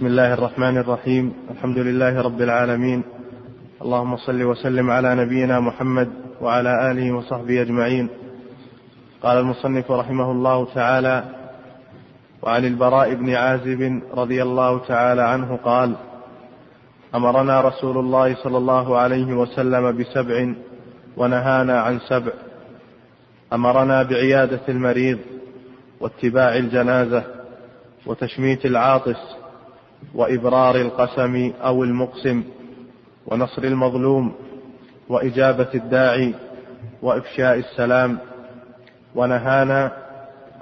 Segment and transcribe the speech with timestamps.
[0.00, 3.02] بسم الله الرحمن الرحيم الحمد لله رب العالمين
[3.82, 6.08] اللهم صل وسلم على نبينا محمد
[6.40, 8.08] وعلى اله وصحبه اجمعين
[9.22, 11.24] قال المصنف رحمه الله تعالى
[12.42, 15.94] وعن البراء بن عازب رضي الله تعالى عنه قال
[17.14, 20.46] امرنا رسول الله صلى الله عليه وسلم بسبع
[21.16, 22.32] ونهانا عن سبع
[23.52, 25.18] امرنا بعياده المريض
[26.00, 27.22] واتباع الجنازه
[28.06, 29.39] وتشميت العاطس
[30.14, 32.42] وإبرار القسم أو المقسم
[33.26, 34.32] ونصر المظلوم
[35.08, 36.34] وإجابة الداعي
[37.02, 38.18] وإفشاء السلام
[39.14, 39.92] ونهانا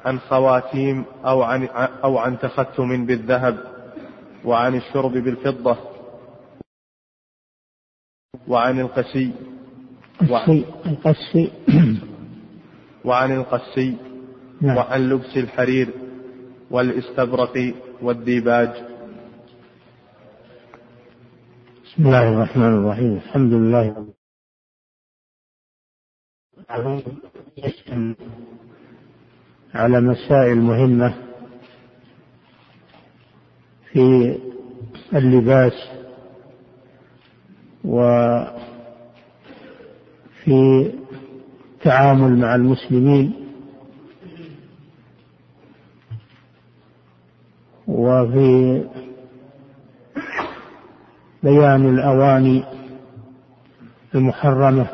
[0.04, 1.68] عن خواتيم أو عن,
[2.04, 3.58] أو عن تختم بالذهب
[4.44, 5.76] وعن الشرب بالفضة
[8.48, 9.30] وعن القسي
[10.30, 11.50] وعن القسي
[13.04, 13.40] وعن نعم.
[13.40, 13.94] القسي
[14.62, 15.88] وعن لبس الحرير
[16.70, 18.70] والاستبرق والديباج
[21.88, 24.14] بسم الله الرحمن الرحيم الحمد لله رب
[26.70, 28.16] العالمين
[29.74, 31.14] على مسائل مهمة
[33.92, 34.00] في
[35.14, 35.88] اللباس
[37.84, 38.10] وفي
[41.76, 43.32] التعامل مع المسلمين
[47.86, 48.82] وفي
[51.42, 52.64] بيان الأواني
[54.14, 54.86] المحرمة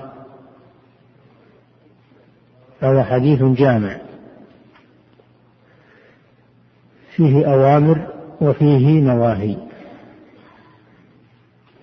[2.81, 3.97] فهو حديث جامع
[7.17, 8.07] فيه أوامر
[8.41, 9.57] وفيه نواهي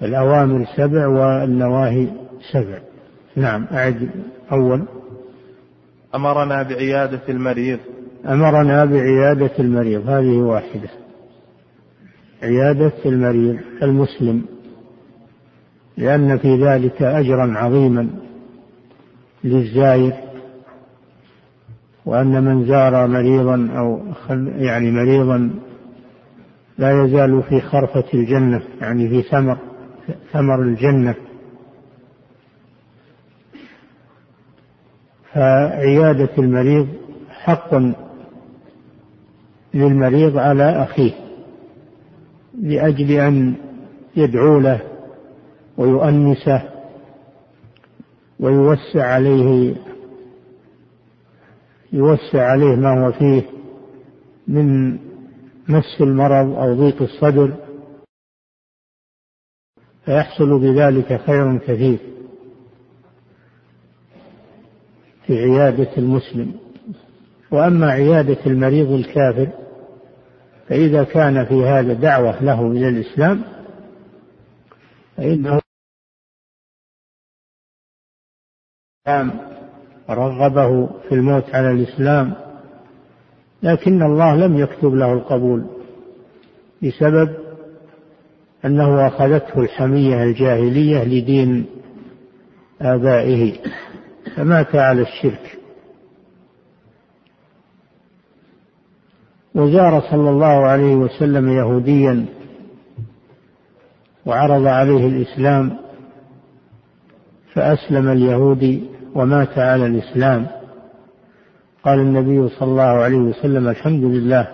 [0.01, 2.07] الأوامر سبع والنواهي
[2.51, 2.77] سبع
[3.35, 4.09] نعم أعد
[4.51, 4.83] أول
[6.15, 7.79] أمرنا بعيادة المريض
[8.27, 10.89] أمرنا بعيادة المريض هذه واحدة
[12.43, 14.45] عيادة المريض المسلم
[15.97, 18.09] لأن في ذلك أجرا عظيما
[19.43, 20.13] للزائر
[22.05, 24.01] وأن من زار مريضا أو
[24.57, 25.51] يعني مريضا
[26.77, 29.57] لا يزال في خرفة الجنة يعني في ثمر
[30.33, 31.15] ثمر الجنة
[35.33, 36.87] فعيادة المريض
[37.29, 37.73] حق
[39.73, 41.30] للمريض على أخيه
[42.59, 43.55] لأجل أن
[44.15, 44.79] يدعو له
[45.77, 46.69] ويؤنسه
[48.39, 49.75] ويوسع عليه
[51.93, 53.43] يوسع عليه ما هو فيه
[54.47, 54.91] من
[55.67, 57.53] مس المرض أو ضيق الصدر
[60.05, 61.99] فيحصل بذلك خير كثير
[65.27, 66.53] في عيادة المسلم
[67.51, 69.47] وأما عيادة المريض الكافر
[70.71, 73.43] فإذا كان في هذا دعوة له إلى الإسلام
[75.17, 75.61] فإنه
[80.09, 82.33] رغبه في الموت على الإسلام
[83.63, 85.65] لكن الله لم يكتب له القبول
[86.83, 87.33] بسبب
[88.65, 91.65] أنه أخذته الحمية الجاهلية لدين
[92.81, 93.59] آبائه
[94.37, 95.59] فمات على الشرك
[99.55, 102.25] وزار صلى الله عليه وسلم يهوديا
[104.25, 105.77] وعرض عليه الإسلام
[107.53, 108.83] فأسلم اليهودي
[109.15, 110.47] ومات على الإسلام
[111.83, 114.47] قال النبي صلى الله عليه وسلم الحمد لله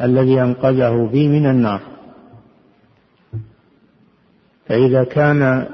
[0.00, 1.80] الذي أنقذه بي من النار
[4.66, 5.66] فإذا كان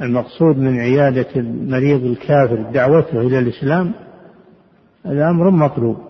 [0.00, 3.92] المقصود من عيادة المريض الكافر دعوته إلى الإسلام
[5.04, 6.09] هذا أمر مطلوب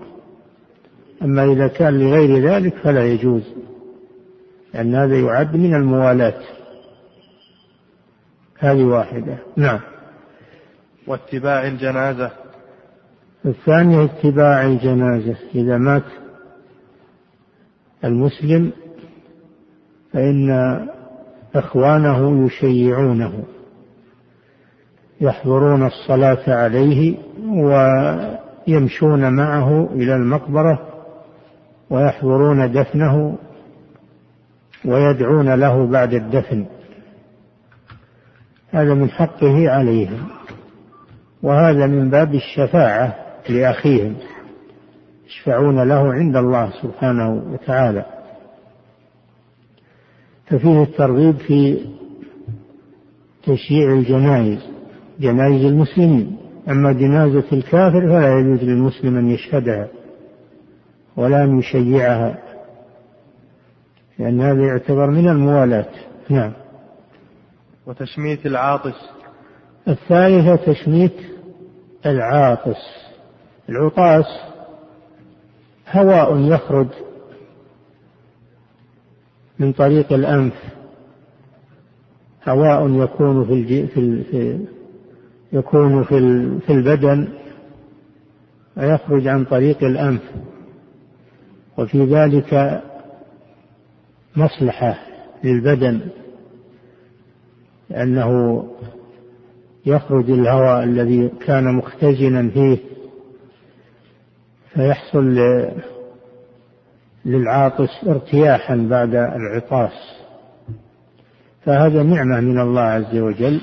[1.22, 3.54] أما إذا كان لغير ذلك فلا يجوز
[4.74, 6.34] لأن هذا يعد من الموالاة
[8.58, 9.80] هذه واحدة نعم
[11.06, 12.30] واتباع الجنازة
[13.46, 16.02] الثانية اتباع الجنازة إذا مات
[18.04, 18.70] المسلم
[20.12, 20.50] فإن
[21.54, 23.44] إخوانه يشيعونه
[25.20, 27.16] يحضرون الصلاة عليه
[27.48, 30.89] ويمشون معه إلى المقبرة
[31.90, 33.36] ويحضرون دفنه
[34.84, 36.66] ويدعون له بعد الدفن
[38.70, 40.28] هذا من حقه عليهم
[41.42, 43.14] وهذا من باب الشفاعة
[43.48, 44.16] لأخيهم
[45.26, 48.04] يشفعون له عند الله سبحانه وتعالى
[50.46, 51.78] ففيه الترغيب في
[53.42, 54.58] تشييع الجنائز
[55.20, 56.36] جنائز المسلمين
[56.68, 59.88] أما جنازة الكافر فلا يجوز للمسلم أن يشهدها
[61.16, 62.38] ولا أن يشيعها
[64.18, 65.86] لأن هذا يعتبر من الموالاة
[66.30, 66.52] نعم
[67.86, 69.10] وتشميت العاطس
[69.88, 71.12] الثالثة تشميت
[72.06, 72.76] العاطس
[73.68, 74.24] العطاس
[75.92, 76.86] هواء يخرج
[79.58, 80.52] من طريق الأنف
[82.48, 84.66] هواء يكون في الجي في, في
[85.52, 86.18] يكون في
[86.66, 87.28] في البدن
[88.76, 90.22] ويخرج عن طريق الأنف
[91.80, 92.82] وفي ذلك
[94.36, 94.94] مصلحة
[95.44, 96.00] للبدن
[97.90, 98.64] لأنه
[99.86, 102.78] يخرج الهواء الذي كان مختزنا فيه
[104.74, 105.36] فيحصل
[107.24, 110.16] للعاطس ارتياحا بعد العطاس
[111.64, 113.60] فهذا نعمة من الله عز وجل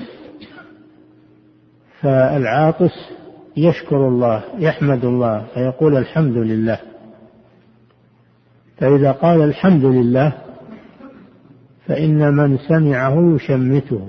[2.00, 2.92] فالعاطس
[3.56, 6.78] يشكر الله يحمد الله فيقول الحمد لله
[8.78, 10.32] فإذا قال الحمد لله
[11.86, 14.08] فإن من سمعه يشمته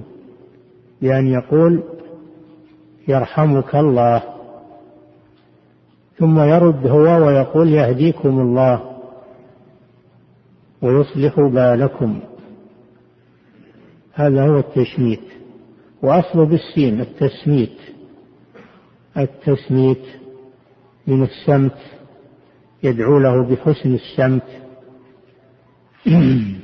[1.01, 1.83] بأن يقول
[3.07, 4.24] يرحمك الله
[6.19, 8.98] ثم يرد هو ويقول يهديكم الله
[10.81, 12.19] ويصلح بالكم
[14.13, 15.21] هذا هو التشميت
[16.04, 17.77] وأصل بالسين التسميت
[19.18, 20.01] التسميت
[21.07, 21.99] من السمت
[22.84, 24.44] يدعو له بحسن السمت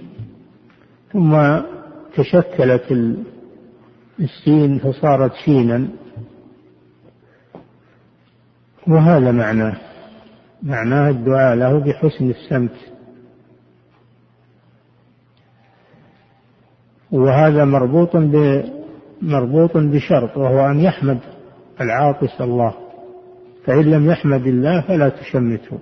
[1.14, 1.62] ثم
[2.16, 3.16] تشكلت
[4.20, 5.88] السين فصارت شينا
[8.88, 9.74] وهذا معناه
[10.64, 12.78] معناه الدعاء له بحسن السمت
[17.12, 18.64] وهذا مربوط ب
[19.22, 21.20] مربوط بشرط وهو أن يحمد
[21.82, 22.74] العاطس الله
[23.66, 25.80] فإن لم يحمد الله فلا تشمته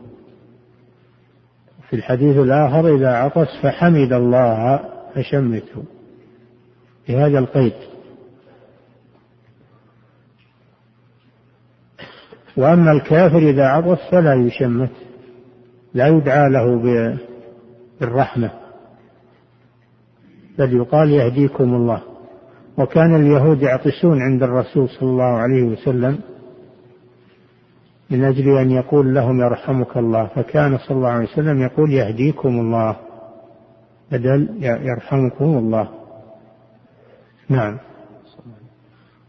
[1.94, 4.80] في الحديث الآخر إذا عطس فحمد الله
[5.16, 5.84] فشمته
[7.08, 7.74] بهذا القيد
[12.58, 14.90] وأما الكافر إذا عطس فلا يشمت
[15.94, 16.76] لا يدعى له
[18.00, 18.52] بالرحمة
[20.58, 22.02] بل يقال يهديكم الله
[22.78, 26.20] وكان اليهود يعطسون عند الرسول صلى الله عليه وسلم
[28.10, 32.96] من أجل أن يقول لهم يرحمك الله فكان صلى الله عليه وسلم يقول يهديكم الله
[34.12, 35.90] بدل يرحمكم الله
[37.50, 37.78] نعم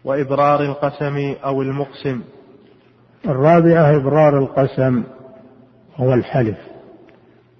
[0.04, 2.22] وإبرار القسم أو المقسم
[3.26, 5.02] الرابعة إبرار القسم
[5.96, 6.58] هو الحلف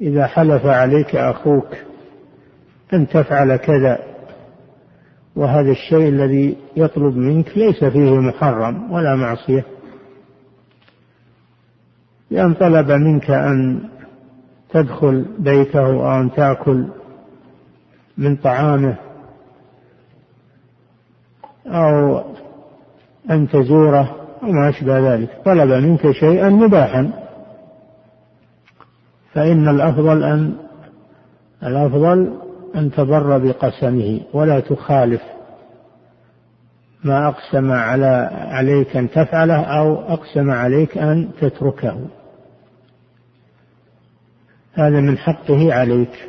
[0.01, 1.77] إذا حلف عليك أخوك
[2.93, 3.99] أن تفعل كذا
[5.37, 9.65] وهذا الشيء الذي يطلب منك ليس فيه محرم ولا معصية
[12.31, 13.79] لأن طلب منك أن
[14.71, 16.87] تدخل بيته أو أن تأكل
[18.19, 18.97] من طعامه
[21.67, 22.23] أو
[23.31, 27.11] أن تزوره أو ما أشبه ذلك طلب منك شيئا مباحا
[29.33, 30.53] فإن الأفضل أن
[31.63, 32.35] الأفضل
[32.75, 35.21] أن تبر بقسمه ولا تخالف
[37.05, 42.07] ما أقسم على عليك أن تفعله أو أقسم عليك أن تتركه
[44.73, 46.29] هذا من حقه عليك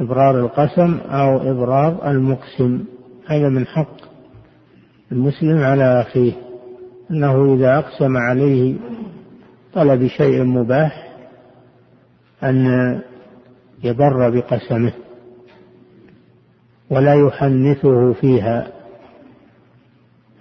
[0.00, 2.84] إبرار القسم أو إبرار المقسم
[3.26, 3.96] هذا من حق
[5.12, 6.32] المسلم على أخيه
[7.10, 8.76] أنه إذا أقسم عليه
[9.74, 11.12] طلب شيء مباح
[12.42, 12.64] أن
[13.84, 14.92] يبر بقسمه
[16.90, 18.68] ولا يحنثه فيها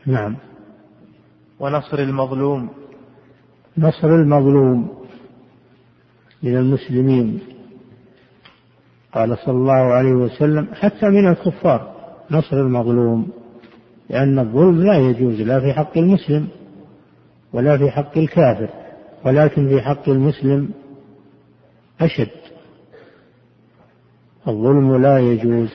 [0.05, 0.35] نعم
[1.59, 2.69] ونصر المظلوم
[3.77, 4.87] نصر المظلوم
[6.43, 7.39] من المسلمين
[9.13, 11.95] قال صلى الله عليه وسلم حتى من الكفار
[12.31, 13.27] نصر المظلوم
[14.09, 16.47] لأن الظلم لا يجوز لا في حق المسلم
[17.53, 18.69] ولا في حق الكافر
[19.25, 20.69] ولكن في حق المسلم
[22.01, 22.29] أشد
[24.47, 25.69] الظلم لا يجوز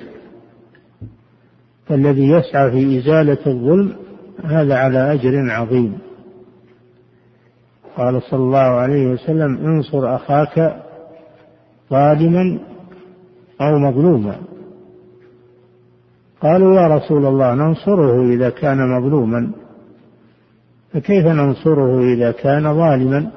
[1.90, 3.92] والذي يسعى في إزالة الظلم
[4.44, 5.98] هذا على أجر عظيم
[7.96, 10.82] قال صلى الله عليه وسلم انصر أخاك
[11.90, 12.58] ظالما
[13.60, 14.36] أو مظلوما
[16.40, 19.50] قالوا يا رسول الله ننصره إذا كان مظلوما
[20.92, 23.30] فكيف ننصره إذا كان ظالما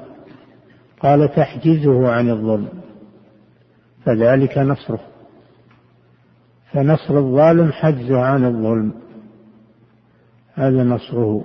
[1.00, 2.68] قال تحجزه عن الظلم
[4.06, 5.00] فذلك نصره
[6.74, 8.92] فنصر الظالم حجزه عن الظلم
[10.54, 11.44] هذا نصره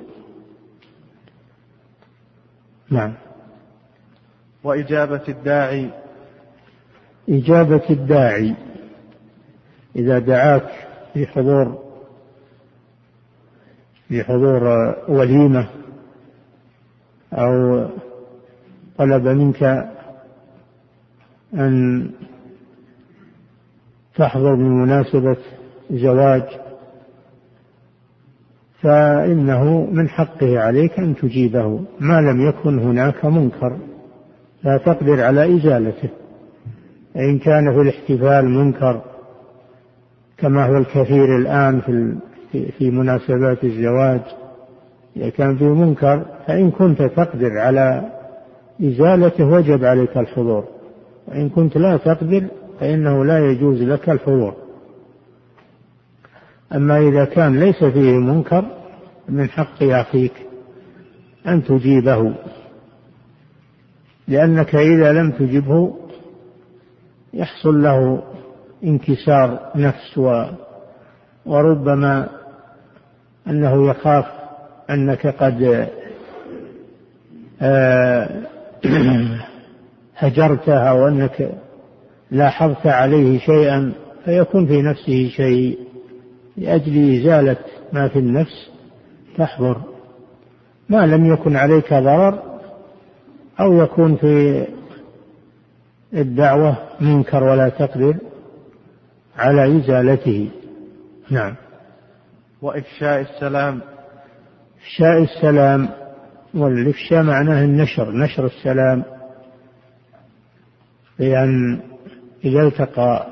[2.89, 3.13] نعم
[4.63, 5.89] وإجابة الداعي
[7.29, 8.55] إجابة الداعي
[9.95, 10.69] إذا دعاك
[11.13, 11.83] في حضور
[14.07, 14.63] في حضور
[15.07, 15.69] وليمة
[17.33, 17.85] أو
[18.97, 19.63] طلب منك
[21.53, 22.05] أن
[24.19, 25.37] تحضر بمناسبة
[25.91, 26.41] زواج
[28.81, 33.77] فإنه من حقه عليك أن تجيبه ما لم يكن هناك منكر
[34.63, 36.09] لا تقدر على إزالته
[37.17, 39.01] إن كان في الاحتفال منكر
[40.37, 42.15] كما هو الكثير الآن في
[42.77, 44.21] في مناسبات الزواج
[45.17, 48.03] إذا كان في منكر فإن كنت تقدر على
[48.83, 50.63] إزالته وجب عليك الحضور
[51.27, 52.43] وإن كنت لا تقدر
[52.79, 54.53] فإنه لا يجوز لك الحضور
[56.73, 58.65] أما إذا كان ليس فيه منكر
[59.29, 60.33] من حق أخيك
[61.47, 62.33] أن تجيبه
[64.27, 65.95] لأنك إذا لم تجبه
[67.33, 68.23] يحصل له
[68.83, 70.45] انكسار نفس و
[71.45, 72.29] وربما
[73.47, 74.25] أنه يخاف
[74.89, 75.87] أنك قد
[77.61, 78.29] آه،
[80.17, 81.51] هجرته أو أنك
[82.31, 83.93] لاحظت عليه شيئا
[84.25, 85.79] فيكون في نفسه شيء
[86.57, 87.57] لأجل إزالة
[87.93, 88.69] ما في النفس
[89.37, 89.81] تحضر
[90.89, 92.59] ما لم يكن عليك ضرر
[93.59, 94.65] أو يكون في
[96.13, 98.15] الدعوة منكر ولا تقدر
[99.37, 100.49] على إزالته
[101.29, 101.55] نعم
[102.61, 103.81] وإفشاء السلام
[104.81, 105.89] إفشاء السلام
[106.53, 109.03] والإفشاء معناه النشر نشر السلام
[111.19, 111.79] بأن
[112.45, 113.25] إذا التقى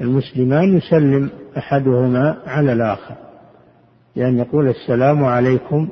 [0.00, 3.14] المسلمان يسلم أحدهما على الآخر
[4.16, 5.88] لأن يعني يقول السلام عليكم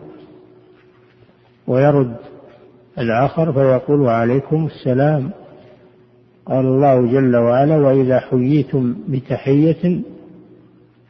[1.66, 2.16] ويرد
[2.98, 5.30] الآخر فيقول وعليكم السلام
[6.46, 10.00] قال الله جل وعلا وإذا حييتم بتحية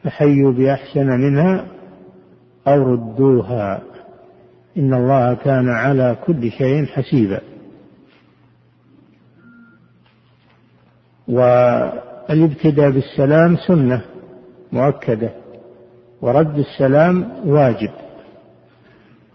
[0.03, 1.65] فحيوا بأحسن منها
[2.67, 3.81] أو ردوها
[4.77, 7.39] إن الله كان على كل شيء حسيبا
[11.29, 14.01] والابتداء بالسلام سنة
[14.71, 15.29] مؤكدة
[16.21, 17.91] ورد السلام واجب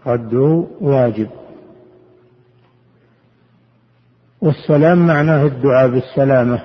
[0.05, 1.27] رده واجب
[4.41, 6.61] والسلام معناه الدعاء بالسلامة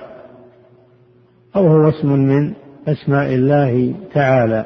[1.55, 2.53] أو هو اسم من
[2.87, 4.65] أسماء الله تعالى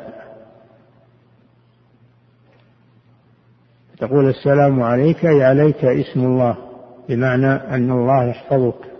[3.97, 6.57] تقول السلام عليك أي عليك اسم الله
[7.09, 8.94] بمعنى أن الله يحفظك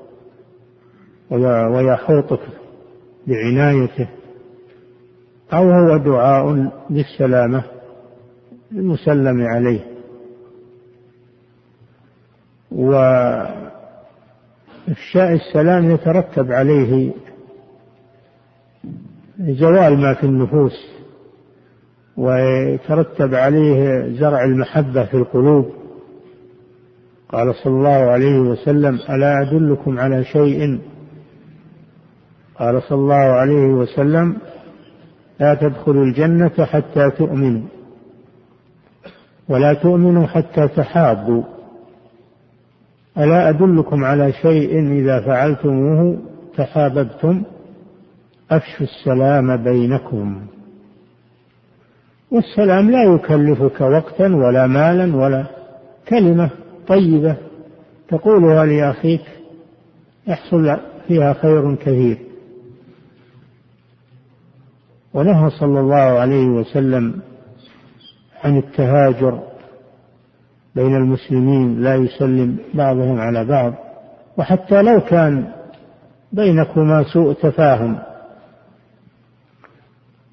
[1.32, 2.40] ويحوطك
[3.28, 4.08] بعنايته
[5.54, 7.64] أو هو دعاء بالسلامة
[8.72, 9.80] المسلم عليه
[12.72, 13.64] وإفشاء
[15.34, 17.12] السلام يترتب عليه
[19.40, 20.92] زوال ما في النفوس
[22.18, 25.72] ويترتب عليه زرع المحبة في القلوب
[27.30, 30.80] قال صلى الله عليه وسلم ألا أدلكم على شيء
[32.60, 34.38] قال صلى الله عليه وسلم
[35.40, 37.62] لا تدخلوا الجنة حتى تؤمنوا
[39.50, 41.44] ولا تؤمنوا حتى تحابوا
[43.18, 46.18] ألا أدلكم على شيء إذا فعلتموه
[46.58, 47.44] تحاببتم
[48.52, 50.42] أفشوا السلام بينكم
[52.32, 55.46] والسلام لا يكلفك وقتا ولا مالا ولا
[56.10, 56.50] كلمة
[56.88, 57.36] طيبة
[58.08, 59.26] تقولها لأخيك
[60.28, 62.18] يحصل فيها خير كثير
[65.16, 67.22] ونهى صلى الله عليه وسلم
[68.44, 69.44] عن التهاجر
[70.76, 73.74] بين المسلمين لا يسلم بعضهم على بعض
[74.38, 75.46] وحتى لو كان
[76.32, 78.00] بينكما سوء تفاهم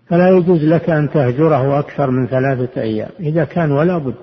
[0.09, 4.15] فلا يجوز لك أن تهجره أكثر من ثلاثة أيام إذا كان ولا بد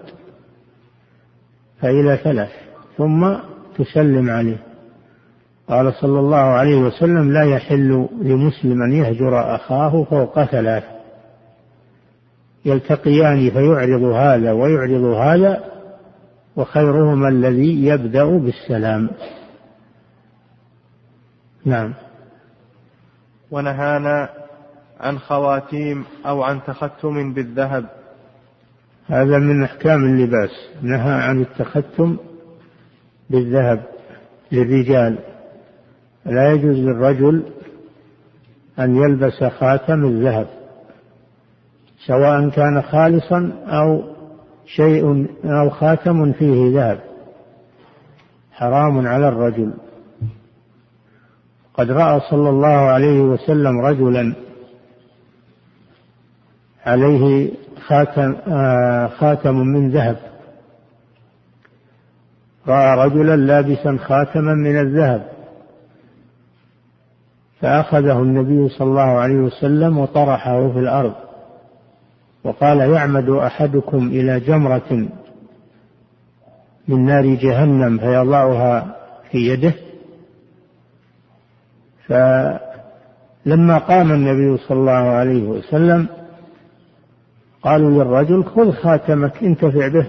[1.82, 2.52] فإلى ثلاث
[2.98, 3.36] ثم
[3.78, 4.58] تسلم عليه
[5.70, 10.84] قال صلى الله عليه وسلم لا يحل لمسلم أن يهجر أخاه فوق ثلاث
[12.66, 15.64] يلتقيان فيعرض هذا ويعرض هذا
[16.56, 19.10] وخيرهما الذي يبدأ بالسلام
[21.66, 21.94] نعم
[23.52, 24.30] ونهانا
[25.00, 27.86] عن خواتيم أو عن تختم بالذهب
[29.08, 32.18] هذا من أحكام اللباس نهى عن التختم
[33.30, 33.84] بالذهب
[34.52, 35.20] للرجال
[36.30, 37.44] لا يجوز للرجل
[38.80, 40.48] أن يلبس خاتم الذهب
[42.06, 44.04] سواء كان خالصا أو
[44.66, 47.00] شيء أو خاتم فيه ذهب
[48.52, 49.72] حرام على الرجل
[51.74, 54.34] قد رأى صلى الله عليه وسلم رجلا
[56.86, 57.52] عليه
[57.88, 60.18] خاتم آه، خاتم من ذهب
[62.68, 65.30] رأى رجلا لابسا خاتما من الذهب
[67.62, 71.14] فأخذه النبي صلى الله عليه وسلم وطرحه في الأرض
[72.44, 75.08] وقال يعمد أحدكم إلى جمرة
[76.88, 78.96] من نار جهنم فيضعها
[79.32, 79.74] في يده
[82.08, 86.08] فلما قام النبي صلى الله عليه وسلم
[87.64, 90.08] قالوا للرجل خذ خاتمك انتفع به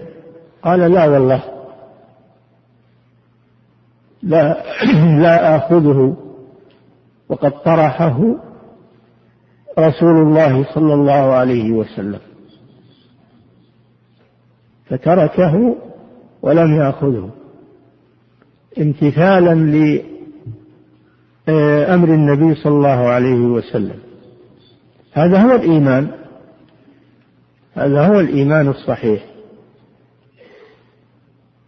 [0.62, 1.42] قال لا والله
[4.22, 4.62] لا
[5.22, 6.16] لا آخذه
[7.30, 8.20] وقد طرحه
[9.78, 12.18] رسول الله صلى الله عليه وسلم
[14.86, 15.76] فتركه
[16.42, 17.30] ولم ياخذه
[18.78, 20.06] امتثالا لامر
[22.08, 23.98] النبي صلى الله عليه وسلم
[25.12, 26.10] هذا هو الايمان
[27.74, 29.24] هذا هو الايمان الصحيح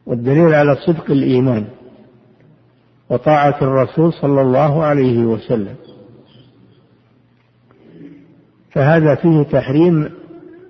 [0.07, 1.65] والدليل على صدق الايمان
[3.13, 5.75] وطاعة الرسول صلى الله عليه وسلم
[8.71, 10.11] فهذا فيه تحريم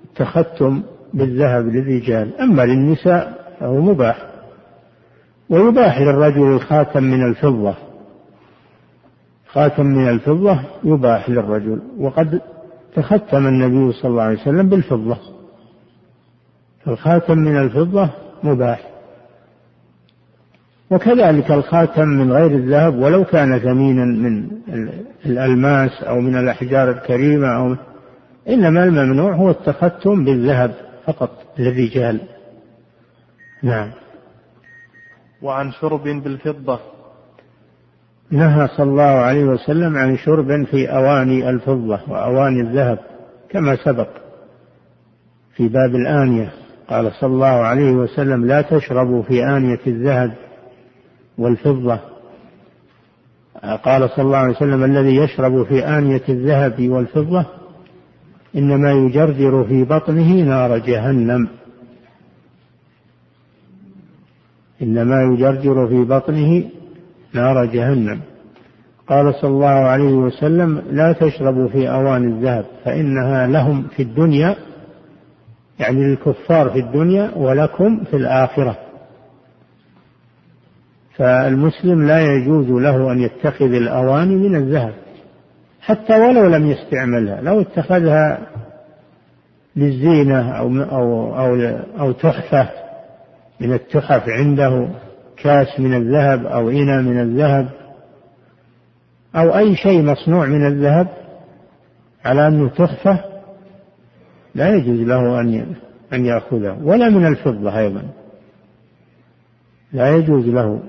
[0.04, 0.82] التختم
[1.14, 4.22] بالذهب للرجال أما للنساء فهو مباح
[5.50, 7.74] ويباح للرجل الخاتم من الفضة
[9.46, 12.40] خاتم من الفضة يباح للرجل وقد
[12.96, 15.16] تختم النبي صلى الله عليه وسلم بالفضة
[16.84, 18.10] فالخاتم من الفضة
[18.42, 18.91] مباح
[20.92, 24.48] وكذلك الخاتم من غير الذهب ولو كان ثمينا من
[25.26, 27.76] الألماس أو من الأحجار الكريمة أو
[28.48, 30.72] إنما الممنوع هو التختم بالذهب
[31.06, 32.20] فقط للرجال
[33.62, 33.90] نعم
[35.42, 36.80] وعن شرب بالفضة
[38.30, 42.98] نهى صلى الله عليه وسلم عن شرب في أواني الفضة وأواني الذهب
[43.50, 44.08] كما سبق
[45.56, 46.52] في باب الآنية
[46.88, 50.32] قال صلى الله عليه وسلم لا تشربوا في آنية الذهب
[51.38, 51.98] والفضة
[53.84, 57.44] قال صلى الله عليه وسلم الذي يشرب في آنية الذهب والفضة
[58.56, 61.48] إنما يجرجر في بطنه نار جهنم
[64.82, 66.64] إنما يجرجر في بطنه
[67.34, 68.20] نار جهنم
[69.08, 74.56] قال صلى الله عليه وسلم لا تشربوا في أوان الذهب فإنها لهم في الدنيا
[75.78, 78.76] يعني للكفار في الدنيا ولكم في الآخرة
[81.16, 84.92] فالمسلم لا يجوز له أن يتخذ الأواني من الذهب
[85.80, 88.38] حتى ولو لم يستعملها لو اتخذها
[89.76, 92.68] للزينة أو أو أو, أو تحفة
[93.60, 94.88] من التحف عنده
[95.36, 97.68] كاس من الذهب أو إناء من الذهب
[99.36, 101.08] أو أي شيء مصنوع من الذهب
[102.24, 103.24] على أنه تحفة
[104.54, 105.66] لا يجوز له أن
[106.12, 108.02] أن يأخذه ولا من الفضة أيضا
[109.92, 110.80] لا يجوز له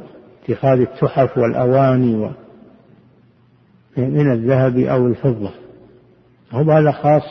[0.50, 2.30] اتخاذ التحف والأواني و
[3.98, 5.52] من الذهب أو الفضة
[6.52, 7.24] هو هذا خاص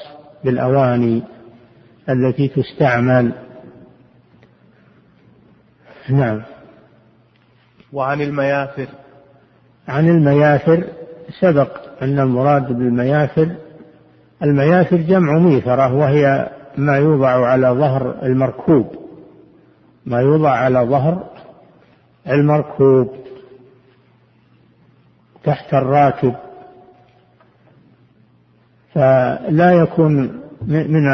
[0.44, 1.22] بالأواني
[2.08, 3.32] التي تستعمل
[6.10, 6.42] نعم
[7.92, 8.86] وعن المياثر
[9.88, 10.84] عن المياثر
[11.40, 13.48] سبق أن المراد بالمياثر
[14.42, 18.86] المياثر جمع ميثرة وهي ما يوضع على ظهر المركوب
[20.06, 21.31] ما يوضع على ظهر
[22.28, 23.12] المركوب
[25.44, 26.34] تحت الراكب
[28.94, 31.08] فلا يكون من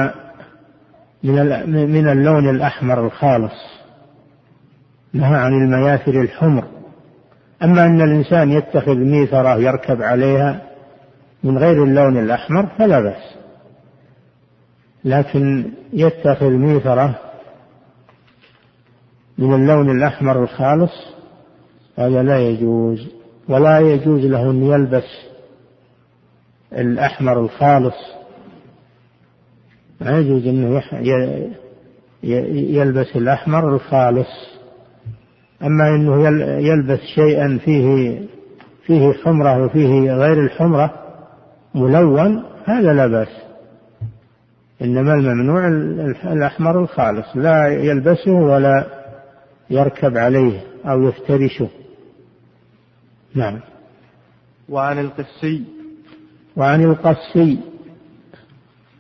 [1.65, 3.81] من اللون الأحمر الخالص
[5.13, 6.65] نهى عن المياثر الحمر
[7.65, 10.61] أما أن الإنسان يتخذ ميثرة يركب عليها
[11.45, 13.37] من غير اللون الأحمر فلا بأس
[15.05, 17.19] لكن يتخذ ميثرة
[19.39, 20.93] من اللون الأحمر الخالص
[21.97, 23.09] هذا لا يجوز
[23.49, 25.05] ولا يجوز له أن يلبس
[26.73, 27.95] الأحمر الخالص
[30.01, 30.83] لا يجوز أنه
[32.63, 34.29] يلبس الأحمر الخالص
[35.63, 36.27] أما أنه
[36.61, 38.19] يلبس شيئا فيه
[38.87, 40.95] فيه حمرة وفيه غير الحمرة
[41.75, 43.41] ملون هذا لا بأس
[44.83, 45.69] إنما الممنوع
[46.33, 48.98] الأحمر الخالص لا يلبسه ولا
[49.71, 51.69] يركب عليه أو يفترشه
[53.35, 53.59] نعم
[54.69, 55.65] وعن القسي
[56.57, 57.59] وعن القسي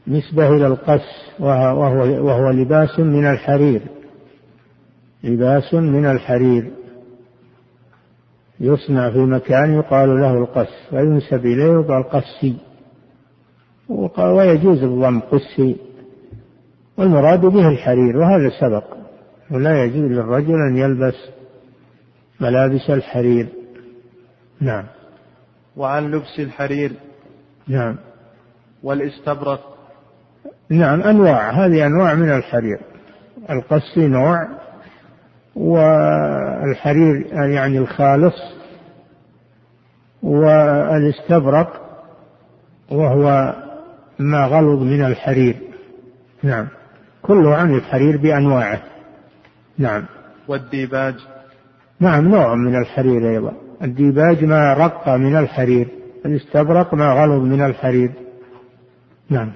[0.09, 1.05] نسبة إلى القس
[1.39, 3.81] وهو, وهو, لباس من الحرير
[5.25, 6.71] لباس من الحرير
[8.61, 12.55] يصنع في مكان يقال له القس وينسب إليه يقال قسي
[14.19, 15.77] ويجوز الضم قسي
[16.97, 18.98] والمراد به الحرير وهذا سبق
[19.51, 21.15] ولا يجوز للرجل أن يلبس
[22.41, 23.47] ملابس الحرير
[24.61, 24.85] نعم
[25.77, 26.93] وعن لبس الحرير
[27.69, 27.97] نعم
[28.83, 29.77] والاستبرق
[30.69, 32.79] نعم أنواع هذه أنواع من الحرير
[33.51, 34.49] القصي نوع
[35.57, 38.35] والحرير يعني الخالص
[40.23, 41.83] والاستبرق
[42.91, 43.55] وهو
[44.19, 45.57] ما غلظ من الحرير
[46.43, 46.69] نعم
[47.23, 48.83] كله عن الحرير بأنواعه
[49.79, 50.05] نعم
[50.49, 51.14] والديباج
[52.01, 55.88] نعم نوع من الحرير أيضا الديباج ما رق من الحرير
[56.27, 58.12] الاستبرق ما غلظ من الحرير
[59.31, 59.53] نعم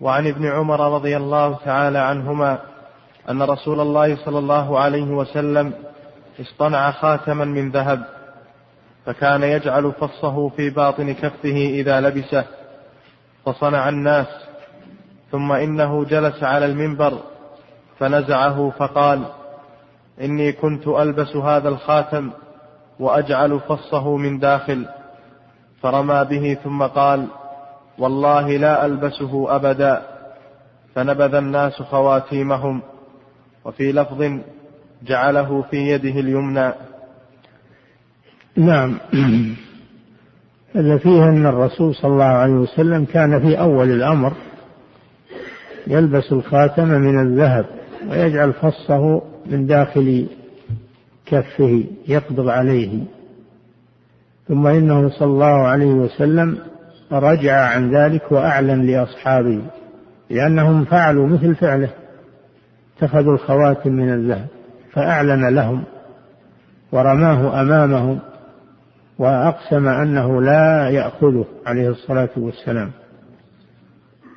[0.00, 2.58] وعن ابن عمر رضي الله تعالى عنهما
[3.30, 5.72] أن رسول الله صلى الله عليه وسلم
[6.40, 8.04] اصطنع خاتما من ذهب
[9.06, 12.44] فكان يجعل فصه في باطن كفه إذا لبسه
[13.44, 14.26] فصنع الناس
[15.32, 17.18] ثم إنه جلس على المنبر
[17.98, 19.22] فنزعه فقال
[20.20, 22.30] إني كنت ألبس هذا الخاتم
[23.00, 24.88] وأجعل فصه من داخل
[25.82, 27.26] فرمى به ثم قال
[27.98, 30.02] والله لا ألبسه أبدا
[30.94, 32.82] فنبذ الناس خواتيمهم
[33.64, 34.30] وفي لفظ
[35.02, 36.72] جعله في يده اليمنى
[38.56, 38.94] نعم
[40.76, 44.32] اللي فيه أن الرسول صلى الله عليه وسلم كان في أول الأمر
[45.86, 47.66] يلبس الخاتم من الذهب
[48.06, 50.26] ويجعل فصه من داخل
[51.26, 53.02] كفه يقبض عليه
[54.48, 56.58] ثم إنه صلى الله عليه وسلم
[57.12, 59.62] رجع عن ذلك وأعلن لأصحابه
[60.30, 61.88] لأنهم فعلوا مثل فعله
[62.96, 64.46] اتخذوا الخواتم من الذهب
[64.92, 65.82] فأعلن لهم
[66.92, 68.18] ورماه أمامهم
[69.18, 72.90] وأقسم أنه لا يأخذه عليه الصلاة والسلام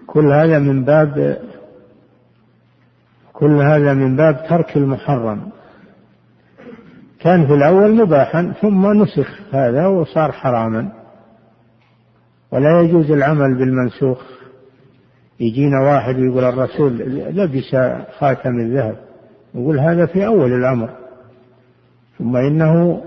[0.08, 1.38] كل هذا من باب
[3.42, 5.42] كل هذا من باب ترك المحرم
[7.20, 10.90] كان في الأول مباحا ثم نسخ هذا وصار حراما
[12.52, 14.22] ولا يجوز العمل بالمنسوخ
[15.40, 17.76] يجينا واحد ويقول الرسول لبس
[18.20, 18.96] خاتم الذهب
[19.56, 20.90] يقول هذا في أول الأمر
[22.20, 23.02] ثم إنه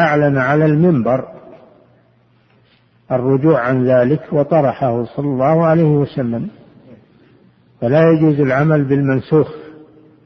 [0.00, 1.24] أعلن على المنبر
[3.12, 6.48] الرجوع عن ذلك وطرحه صلى الله عليه وسلم
[7.84, 9.50] فلا يجوز العمل بالمنسوخ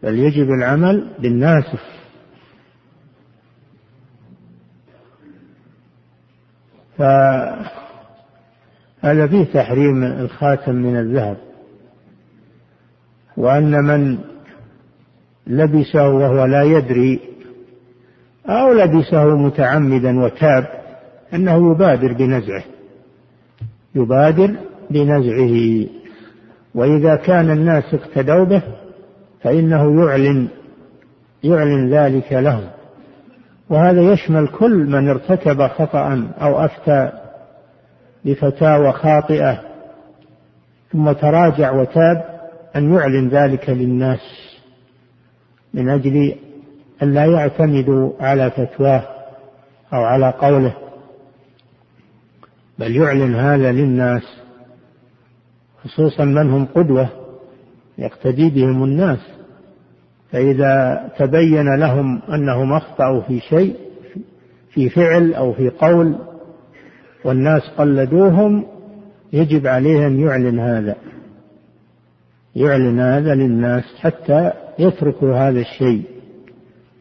[0.03, 1.81] بل يجب العمل بالناسخ
[6.99, 7.71] فهذا
[9.27, 11.37] فيه تحريم الخاتم من الذهب
[13.37, 14.19] وأن من
[15.47, 17.21] لبسه وهو لا يدري
[18.47, 20.67] أو لبسه متعمدا وتاب
[21.35, 22.63] أنه يبادر بنزعه
[23.95, 24.55] يبادر
[24.91, 25.89] بنزعه
[26.79, 28.63] وإذا كان الناس اقتدوا به
[29.43, 30.49] فإنه يعلن
[31.43, 32.71] يعلن ذلك لهم
[33.71, 37.13] وهذا يشمل كل من ارتكب خطأ أو أفتى
[38.25, 39.61] بفتاوى خاطئة
[40.93, 42.25] ثم تراجع وتاب
[42.77, 44.21] أن يعلن ذلك للناس
[45.75, 46.35] من أجل
[47.03, 49.03] أن لا يعتمدوا على فتواه
[49.93, 50.75] أو على قوله
[52.79, 54.23] بل يعلن هذا للناس
[55.85, 57.09] خصوصا من هم قدوة
[57.99, 59.19] يقتدي بهم الناس
[60.33, 63.77] فإذا تبين لهم أنهم أخطأوا في شيء
[64.71, 66.15] في فعل أو في قول
[67.25, 68.67] والناس قلدوهم
[69.33, 70.95] يجب عليه أن يعلن هذا
[72.57, 76.03] يعلن هذا للناس حتى يتركوا هذا الشيء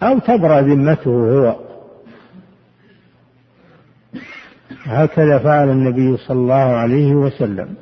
[0.04, 1.56] أو تبرأ ذمته هو
[4.84, 7.76] هكذا فعل النبي صلى الله عليه وسلم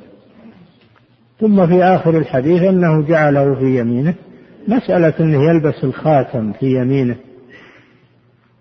[1.40, 4.14] ثم في آخر الحديث أنه جعله في يمينه
[4.68, 7.16] مسألة أنه يلبس الخاتم في يمينه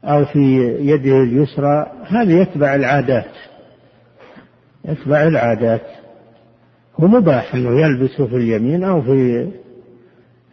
[0.04, 3.32] أو في يده اليسرى هذا يتبع العادات
[4.86, 5.82] يتبع العادات
[7.00, 9.48] هو مباح أنه يلبسه في اليمين أو في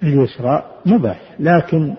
[0.03, 1.95] اليسرى مباح لكن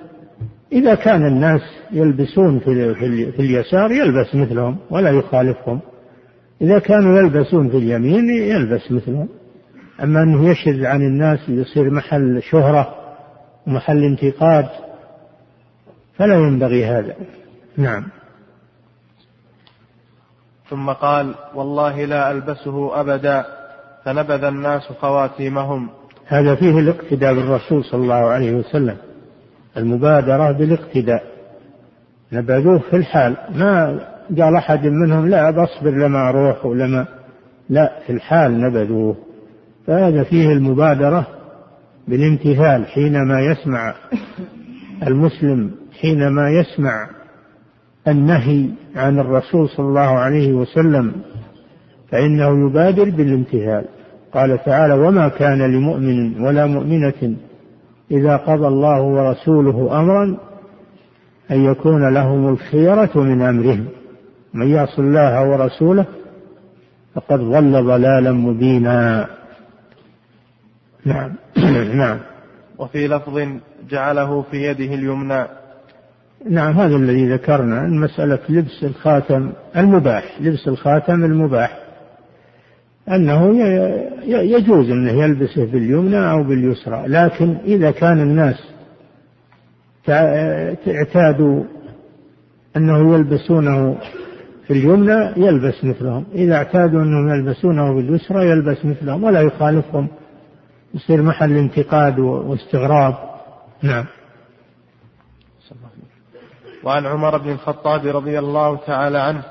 [0.72, 2.96] إذا كان الناس يلبسون في,
[3.32, 5.80] في اليسار يلبس مثلهم ولا يخالفهم
[6.62, 9.28] إذا كانوا يلبسون في اليمين يلبس مثلهم
[10.02, 12.96] أما أنه يشذ عن الناس ويصير محل شهرة
[13.68, 14.66] ومحل انتقاد
[16.18, 17.16] فلا ينبغي هذا
[17.78, 18.06] نعم
[20.70, 23.46] ثم قال والله لا ألبسه أبدا
[24.06, 25.90] فنبذ الناس خواتيمهم
[26.26, 28.98] هذا فيه الاقتداء بالرسول صلى الله عليه وسلم
[29.78, 31.24] المبادرة بالاقتداء
[32.32, 34.00] نبذوه في الحال ما
[34.42, 37.06] قال أحد منهم لا بصبر لما أروح ولما
[37.70, 39.16] لا في الحال نبذوه
[39.88, 41.28] فهذا فيه المبادرة
[42.08, 43.93] بالامتثال حينما يسمع
[45.08, 47.10] المسلم حينما يسمع
[48.08, 48.65] النهي
[48.96, 51.12] عن الرسول صلى الله عليه وسلم
[52.10, 53.86] فإنه يبادر بالامتثال
[54.34, 57.36] قال تعالى وما كان لمؤمن ولا مؤمنة
[58.12, 60.38] إذا قضى الله ورسوله أمرا
[61.52, 63.86] أن يكون لهم الخيرة من أمرهم
[64.54, 66.06] من يعص الله ورسوله
[67.15, 69.28] فقد ضل ضلالا مبينا
[71.06, 71.32] نعم
[72.04, 72.18] نعم
[72.80, 73.42] وفي لفظ
[73.89, 75.46] جعله في يده اليمنى
[76.50, 81.80] نعم هذا الذي ذكرنا مسألة لبس الخاتم المباح لبس الخاتم المباح
[83.10, 83.63] أنه
[84.28, 88.74] يجوز أنه يلبسه باليمنى أو باليسرى لكن إذا كان الناس
[90.88, 91.63] اعتادوا
[92.78, 93.98] أنه يلبسونه
[94.68, 100.08] في اليمنى يلبس مثلهم إذا اعتادوا أنهم يلبسونه باليسرى يلبس مثلهم ولا يخالفهم
[100.94, 103.16] يصير محل انتقاد واستغراب
[103.82, 104.06] نعم
[106.84, 109.44] وعن عمر بن الخطاب رضي الله تعالى عنه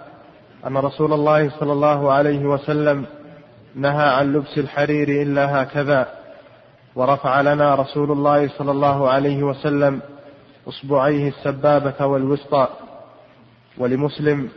[0.67, 3.07] أن رسول الله صلى الله عليه وسلم
[3.75, 6.09] نهى عن لبس الحرير إلا هكذا
[6.95, 10.01] ورفع لنا رسول الله صلى الله عليه وسلم
[10.69, 12.69] إصبعيه السبابة والوسطى
[13.79, 14.49] ولمسلم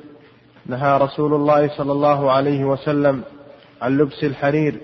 [0.65, 3.24] نهى رسول الله صلى الله عليه وسلم
[3.82, 4.82] عن لبس الحرير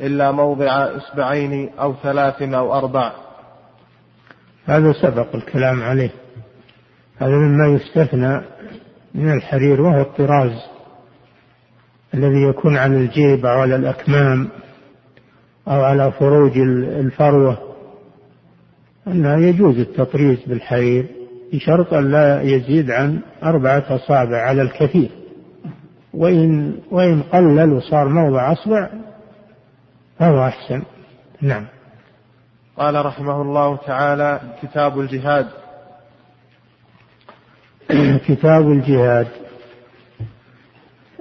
[0.00, 3.12] إلا موضع إصبعين أو ثلاث أو أربع
[4.66, 6.10] هذا سبق الكلام عليه
[7.16, 8.40] هذا مما يستثنى
[9.14, 10.52] من الحرير وهو الطراز
[12.14, 14.48] الذي يكون على الجيب أو على الأكمام
[15.68, 16.58] أو على فروج
[16.88, 17.58] الفروة
[19.06, 21.06] أنه يجوز التطريز بالحرير
[21.52, 25.10] بشرط أن لا يزيد عن أربعة أصابع على الكثير
[26.14, 28.88] وإن وإن قلل وصار موضع أصبع
[30.20, 30.82] فهو أحسن
[31.40, 31.66] نعم
[32.76, 35.46] قال رحمه الله تعالى كتاب الجهاد
[38.28, 39.26] كتاب الجهاد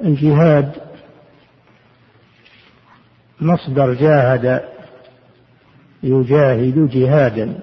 [0.03, 0.71] الجهاد
[3.41, 4.63] مصدر جاهد
[6.03, 7.59] يجاهد جهادا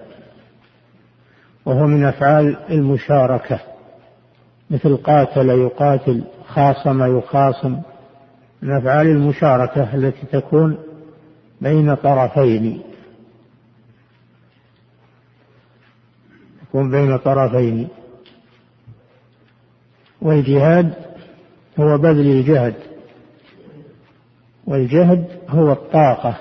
[1.66, 3.58] وهو من افعال المشاركه
[4.70, 7.80] مثل قاتل يقاتل خاصم يخاصم
[8.62, 10.78] من افعال المشاركه التي تكون
[11.60, 12.82] بين طرفين
[16.62, 17.88] يكون بين طرفين
[20.22, 20.94] والجهاد
[21.78, 22.74] هو بذل الجهد
[24.66, 26.34] والجهد هو الطاقة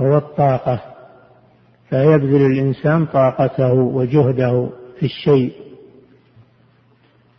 [0.00, 0.80] هو الطاقة
[1.90, 5.52] فيبذل الإنسان طاقته وجهده في الشيء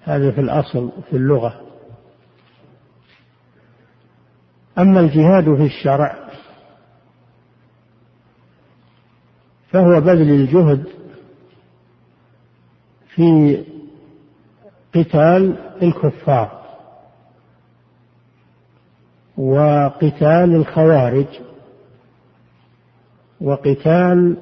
[0.04, 1.62] هذا في الأصل في اللغة
[4.78, 6.18] أما الجهاد في الشرع
[9.72, 10.88] فهو بذل الجهد
[13.16, 13.58] في
[14.96, 16.62] قتال الكفار
[19.38, 21.28] وقتال الخوارج
[23.42, 24.38] وقتال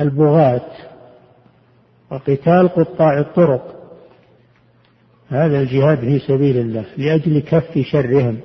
[0.00, 0.66] البغاة
[2.10, 3.76] وقتال قطاع الطرق
[5.28, 8.40] هذا الجهاد في سبيل الله لأجل كف شرهم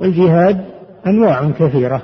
[0.00, 0.64] والجهاد
[1.06, 2.02] أنواع كثيرة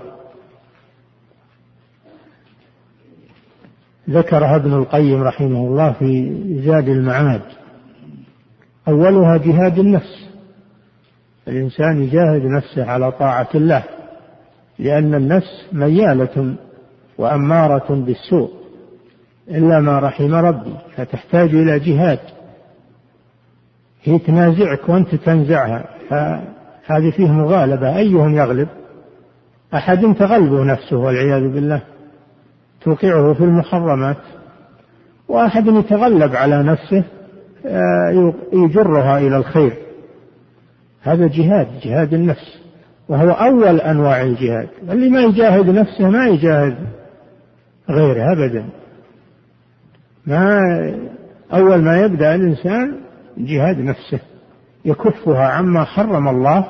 [4.10, 6.28] ذكرها ابن القيم رحمه الله في
[6.66, 7.40] زاد المعاد
[8.88, 10.26] أولها جهاد النفس
[11.48, 13.82] الإنسان يجاهد نفسه على طاعة الله
[14.78, 16.54] لأن النفس ميالة
[17.18, 18.50] وأمارة بالسوء
[19.48, 22.18] إلا ما رحم ربي فتحتاج إلى جهاد
[24.02, 25.84] هي تنازعك وأنت تنزعها
[26.86, 28.68] هذه فيه مغالبة أيهم يغلب
[29.74, 31.82] أحد تغلبه نفسه والعياذ بالله
[32.80, 34.16] توقعه في المحرمات
[35.28, 37.04] وأحد يتغلب على نفسه
[37.66, 39.72] آه، يجرها إلى الخير
[41.02, 42.58] هذا جهاد جهاد النفس
[43.08, 46.76] وهو أول أنواع الجهاد اللي ما يجاهد نفسه ما يجاهد
[47.90, 48.64] غيره أبدا
[50.26, 50.58] ما
[51.52, 52.96] أول ما يبدأ الإنسان
[53.38, 54.18] جهاد نفسه
[54.84, 56.66] يكفها عما حرم الله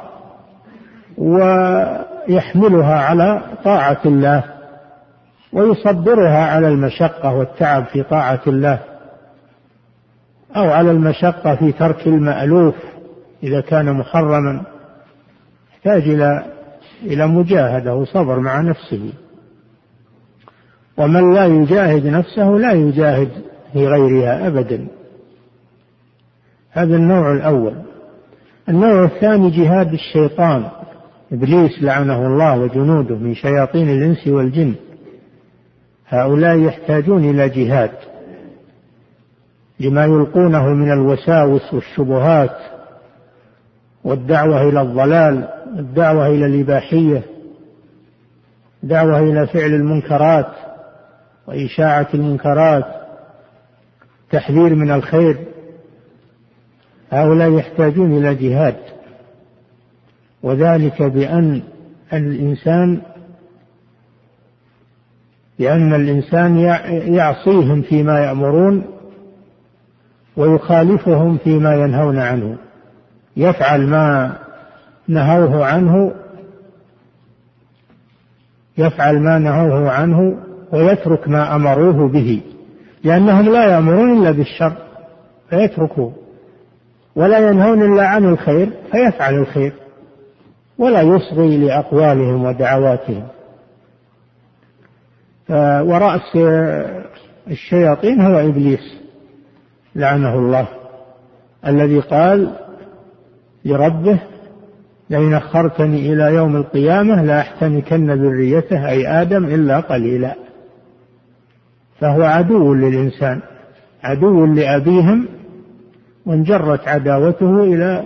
[1.18, 4.44] ويحملها على طاعة الله
[5.52, 8.78] ويصبرها على المشقة والتعب في طاعة الله
[10.56, 12.74] أو على المشقة في ترك المألوف
[13.42, 14.62] إذا كان محرما
[15.72, 16.44] يحتاج إلى
[17.02, 19.12] إلى مجاهدة وصبر مع نفسه
[20.96, 23.28] ومن لا يجاهد نفسه لا يجاهد
[23.72, 24.86] في غيرها أبدا
[26.70, 27.74] هذا النوع الأول
[28.68, 30.68] النوع الثاني جهاد الشيطان
[31.32, 34.74] إبليس لعنه الله وجنوده من شياطين الإنس والجن
[36.08, 37.90] هؤلاء يحتاجون إلى جهاد
[39.80, 42.56] لما يلقونه من الوساوس والشبهات
[44.04, 47.22] والدعوة إلى الضلال الدعوة إلى الإباحية
[48.82, 50.48] دعوة إلى فعل المنكرات
[51.46, 52.84] وإشاعة المنكرات
[54.30, 55.36] تحذير من الخير
[57.10, 58.76] هؤلاء يحتاجون إلى جهاد
[60.46, 61.62] وذلك بأن
[62.12, 63.00] الإنسان
[65.58, 66.56] لأن الإنسان
[67.14, 68.82] يعصيهم فيما يأمرون
[70.36, 72.56] ويخالفهم فيما ينهون عنه
[73.36, 74.36] يفعل ما
[75.08, 76.12] نهوه عنه
[78.78, 80.36] يفعل ما نهوه عنه
[80.72, 82.40] ويترك ما أمروه به
[83.04, 84.72] لأنهم لا يأمرون إلا بالشر
[85.50, 86.12] فيتركوه
[87.16, 89.72] ولا ينهون إلا عن الخير فيفعل الخير
[90.78, 93.28] ولا يصغي لأقوالهم ودعواتهم
[95.88, 96.36] ورأس
[97.50, 98.96] الشياطين هو إبليس
[99.94, 100.66] لعنه الله
[101.66, 102.52] الذي قال
[103.64, 104.18] لربه
[105.10, 110.34] لئن أخرتني إلى يوم القيامة لأحتنكن ذريته أي آدم إلا قليلا
[112.00, 113.40] فهو عدو للإنسان
[114.02, 115.28] عدو لأبيهم
[116.26, 118.04] وانجرت عداوته إلى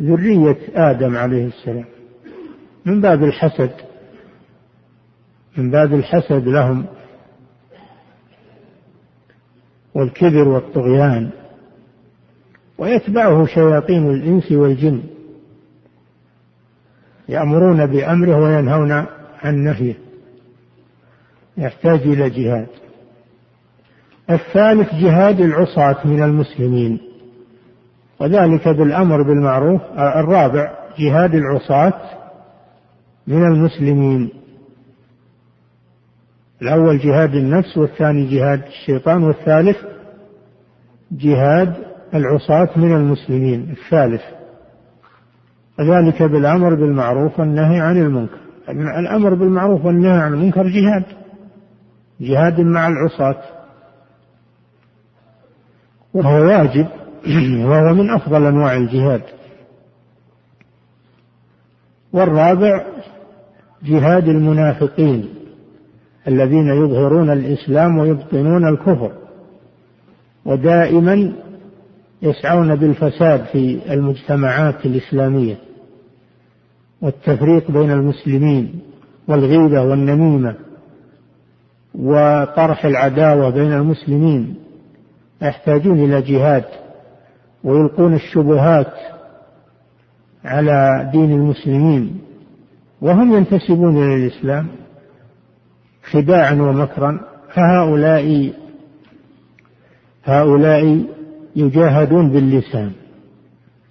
[0.00, 1.84] ذرية آدم عليه السلام
[2.84, 3.70] من باب الحسد
[5.56, 6.86] من باب الحسد لهم
[9.94, 11.30] والكبر والطغيان
[12.78, 15.02] ويتبعه شياطين الإنس والجن
[17.28, 18.92] يأمرون بأمره وينهون
[19.42, 19.94] عن نهيه
[21.56, 22.66] يحتاج إلى جهاد
[24.30, 27.00] الثالث جهاد العصاة من المسلمين
[28.20, 31.92] وذلك بالأمر بالمعروف آه، الرابع جهاد العصاة
[33.26, 34.30] من المسلمين
[36.62, 39.76] الأول جهاد النفس والثاني جهاد الشيطان والثالث
[41.12, 41.74] جهاد
[42.14, 44.20] العصاة من المسلمين الثالث
[45.78, 48.38] وذلك بالأمر بالمعروف والنهي عن المنكر
[48.98, 51.02] الأمر بالمعروف والنهي عن المنكر جهاد
[52.20, 53.36] جهاد مع العصاة
[56.14, 56.86] وهو واجب
[57.68, 59.22] وهو من أفضل أنواع الجهاد
[62.12, 62.84] والرابع
[63.82, 65.28] جهاد المنافقين
[66.28, 69.12] الذين يظهرون الإسلام ويبطنون الكفر
[70.44, 71.32] ودائما
[72.22, 75.58] يسعون بالفساد في المجتمعات الإسلامية
[77.02, 78.72] والتفريق بين المسلمين
[79.28, 80.54] والغيبة والنميمة
[81.94, 84.54] وطرح العداوة بين المسلمين
[85.42, 86.64] يحتاجون إلى جهاد
[87.64, 88.86] ويلقون الشبهات
[90.44, 92.20] على دين المسلمين
[93.00, 94.66] وهم ينتسبون الى الاسلام
[96.10, 97.20] خداعا ومكرا
[97.54, 98.52] فهؤلاء
[100.24, 101.02] هؤلاء
[101.56, 102.92] يجاهدون باللسان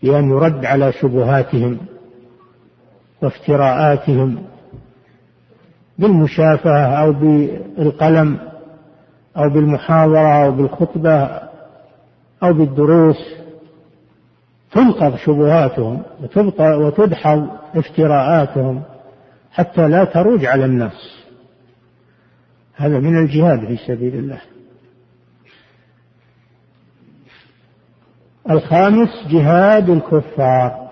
[0.03, 1.77] لان يرد على شبهاتهم
[3.21, 4.43] وافتراءاتهم
[5.99, 8.39] بالمشافهه او بالقلم
[9.37, 11.21] او بالمحاضره او بالخطبه
[12.43, 13.17] او بالدروس
[14.71, 16.01] تنقض شبهاتهم
[16.59, 18.81] وتدحض افتراءاتهم
[19.51, 21.17] حتى لا تروج على الناس
[22.75, 24.41] هذا من الجهاد في سبيل الله
[28.49, 30.87] الخامس جهاد الكفار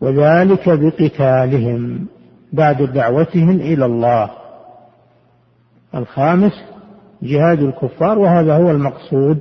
[0.00, 2.06] وذلك بقتالهم
[2.52, 4.30] بعد دعوتهم الى الله
[5.94, 6.52] الخامس
[7.22, 9.38] جهاد الكفار وهذا هو المقصود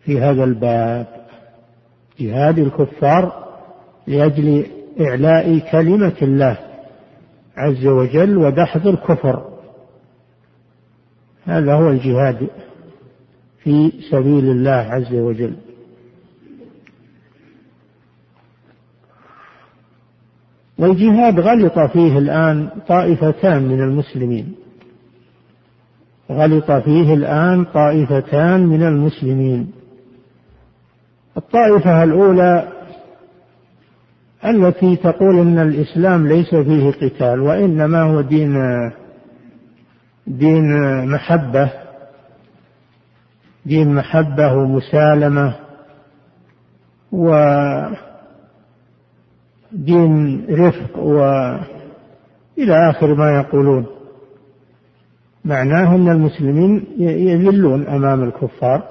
[0.00, 1.23] في هذا الباب
[2.20, 3.44] جهاد الكفار
[4.06, 4.66] لأجل
[5.00, 6.58] إعلاء كلمة الله
[7.56, 9.50] عز وجل ودحض الكفر
[11.44, 12.48] هذا هو الجهاد
[13.62, 15.56] في سبيل الله عز وجل
[20.78, 24.54] والجهاد غلط فيه الآن طائفتان من المسلمين
[26.30, 29.70] غلط فيه الآن طائفتان من المسلمين
[31.36, 32.68] الطائفة الأولى
[34.44, 38.54] التي تقول إن الإسلام ليس فيه قتال وإنما هو دين
[40.26, 40.70] دين
[41.10, 41.70] محبة
[43.66, 45.54] دين محبة ومسالمة
[47.12, 47.32] ودين
[50.50, 53.86] رفق وإلى آخر ما يقولون
[55.44, 58.82] معناه أن المسلمين يذلون أمام الكفار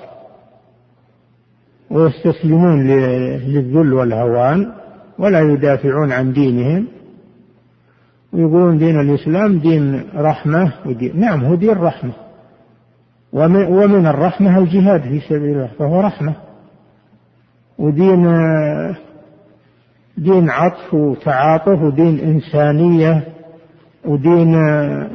[1.93, 4.71] ويستسلمون للذل والهوان
[5.19, 6.87] ولا يدافعون عن دينهم
[8.33, 12.13] ويقولون دين الإسلام دين رحمة ودين نعم هو دين رحمة
[13.33, 16.33] ومن الرحمة الجهاد في سبيل الله فهو رحمة
[17.77, 18.23] ودين
[20.17, 23.23] دين عطف وتعاطف ودين إنسانية
[24.05, 25.09] ودين آه،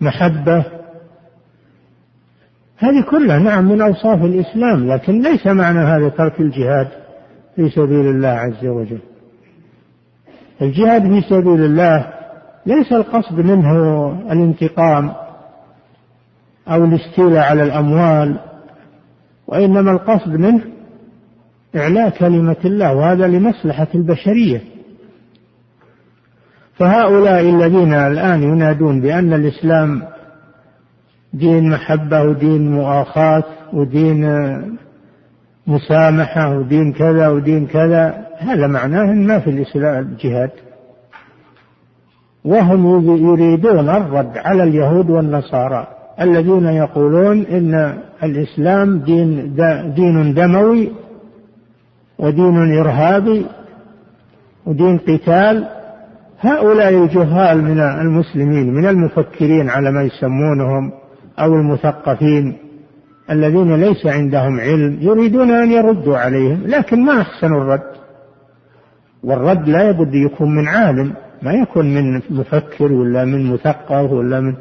[0.00, 0.64] محبة
[2.82, 6.88] هذه كلها نعم من أوصاف الإسلام لكن ليس معنى هذا ترك الجهاد
[7.56, 8.98] في سبيل الله عز وجل
[10.62, 12.12] الجهاد في سبيل الله
[12.66, 13.72] ليس القصد منه
[14.32, 15.12] الانتقام
[16.68, 18.36] أو الاستيلاء على الأموال
[19.46, 20.60] وإنما القصد منه
[21.76, 24.60] إعلاء كلمة الله وهذا لمصلحة البشرية
[26.74, 30.02] فهؤلاء الذين الآن ينادون بأن الإسلام
[31.34, 34.26] دين محبة ودين مؤاخاة ودين
[35.66, 40.50] مسامحة ودين كذا ودين كذا هذا معناه أن ما في الإسلام جهاد
[42.44, 45.86] وهم يريدون الرد على اليهود والنصارى
[46.20, 49.54] الذين يقولون إن الإسلام دين,
[49.96, 50.90] دين دموي
[52.18, 53.46] ودين إرهابي
[54.66, 55.66] ودين قتال
[56.40, 60.92] هؤلاء الجهال من المسلمين من المفكرين على ما يسمونهم
[61.38, 62.56] أو المثقفين
[63.30, 67.92] الذين ليس عندهم علم يريدون أن يردوا عليهم لكن ما أحسنوا الرد
[69.24, 71.12] والرد لا يبد يكون من عالم
[71.42, 74.54] ما يكون من مفكر ولا من مثقف ولا من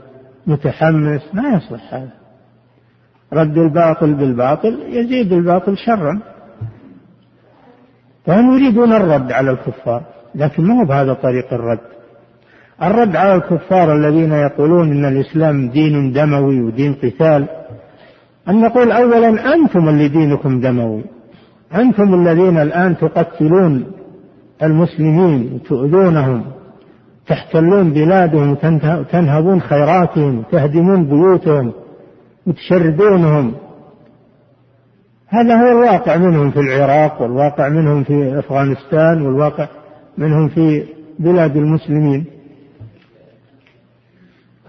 [0.48, 2.10] متحمس ما يصلح هذا
[3.34, 6.20] رد الباطل بالباطل يزيد الباطل شرا
[8.26, 10.04] فهم يريدون الرد على الكفار
[10.36, 11.80] لكن ما هو بهذا طريق الرد
[12.84, 17.48] الرد على الكفار الذين يقولون ان الاسلام دين دموي ودين قتال
[18.50, 21.04] ان نقول اولا انتم اللي دينكم دموي
[21.76, 23.86] انتم الذين الان تقتلون
[24.64, 26.44] المسلمين تؤذونهم
[27.28, 28.56] تحتلون بلادهم
[29.12, 31.72] تنهبون خيراتهم تهدمون بيوتهم
[32.48, 33.54] وتشردونهم
[35.28, 39.68] هذا هو الواقع منهم في العراق والواقع منهم في افغانستان والواقع
[40.18, 40.84] منهم في
[41.20, 42.26] بلاد المسلمين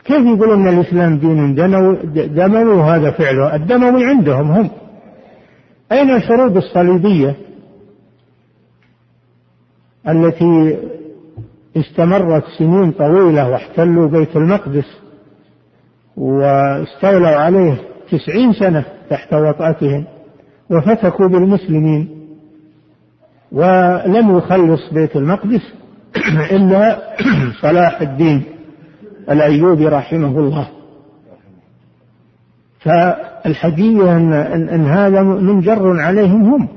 [0.04, 1.96] كيف يقولون ان الاسلام دين دموي
[2.26, 4.70] دموي وهذا فعله الدموي عندهم هم
[5.92, 7.34] اين الحروب الصليبيه
[10.08, 10.78] التي
[11.76, 14.96] استمرت سنين طويله واحتلوا بيت المقدس
[16.16, 17.80] واستولوا عليه
[18.10, 20.04] تسعين سنه تحت وطأتهم
[20.70, 22.08] وفتكوا بالمسلمين
[23.52, 25.62] ولم يخلص بيت المقدس
[26.56, 26.98] الا
[27.62, 28.42] صلاح الدين
[29.30, 30.68] الأيوبي رحمه الله
[32.80, 36.68] فالحقيقة أن, أن, أن هذا منجر عليهم هم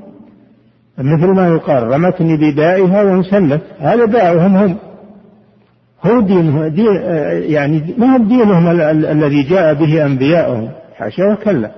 [0.98, 4.76] مثل ما يقال رمتني بدائها وانسلت هذا داعهم هم
[6.02, 6.94] هو دينهم دين
[7.52, 11.70] يعني ما هو دينهم الذي جاء به أنبياؤهم حاشا وكلا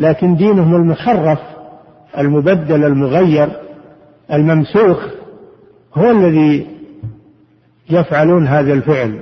[0.00, 1.38] لكن دينهم المحرف
[2.18, 3.48] المبدل المغير
[4.32, 5.04] الممسوخ
[5.94, 6.66] هو الذي
[7.90, 9.20] يفعلون هذا الفعل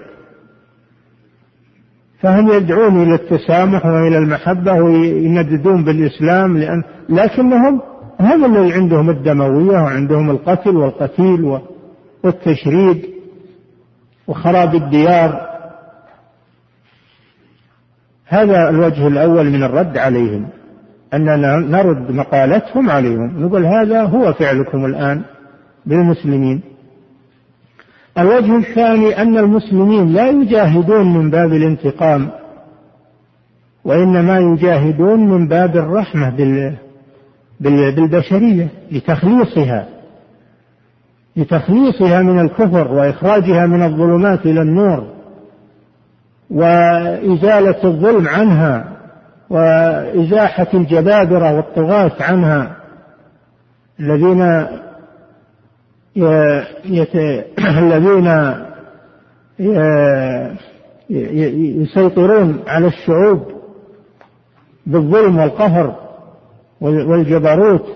[2.22, 7.80] فهم يدعون إلى التسامح وإلى المحبة وينددون بالإسلام لأن لكنهم
[8.20, 11.58] هم اللي عندهم الدموية وعندهم القتل والقتيل
[12.22, 12.98] والتشريد
[14.26, 15.48] وخراب الديار
[18.26, 20.48] هذا الوجه الأول من الرد عليهم
[21.14, 25.22] أننا نرد مقالتهم عليهم نقول هذا هو فعلكم الآن
[25.86, 26.60] بالمسلمين
[28.18, 32.28] الوجه الثاني أن المسلمين لا يجاهدون من باب الانتقام
[33.84, 36.28] وإنما يجاهدون من باب الرحمة
[37.60, 39.88] بالبشرية لتخليصها
[41.36, 45.06] لتخليصها من الكفر وإخراجها من الظلمات إلى النور
[46.50, 48.84] وإزالة الظلم عنها
[49.50, 52.76] وإزاحة الجبابرة والطغاة عنها
[54.00, 54.66] الذين
[56.16, 57.44] يت...
[57.58, 58.26] الذين
[61.82, 63.42] يسيطرون على الشعوب
[64.86, 65.96] بالظلم والقهر
[66.80, 67.86] والجبروت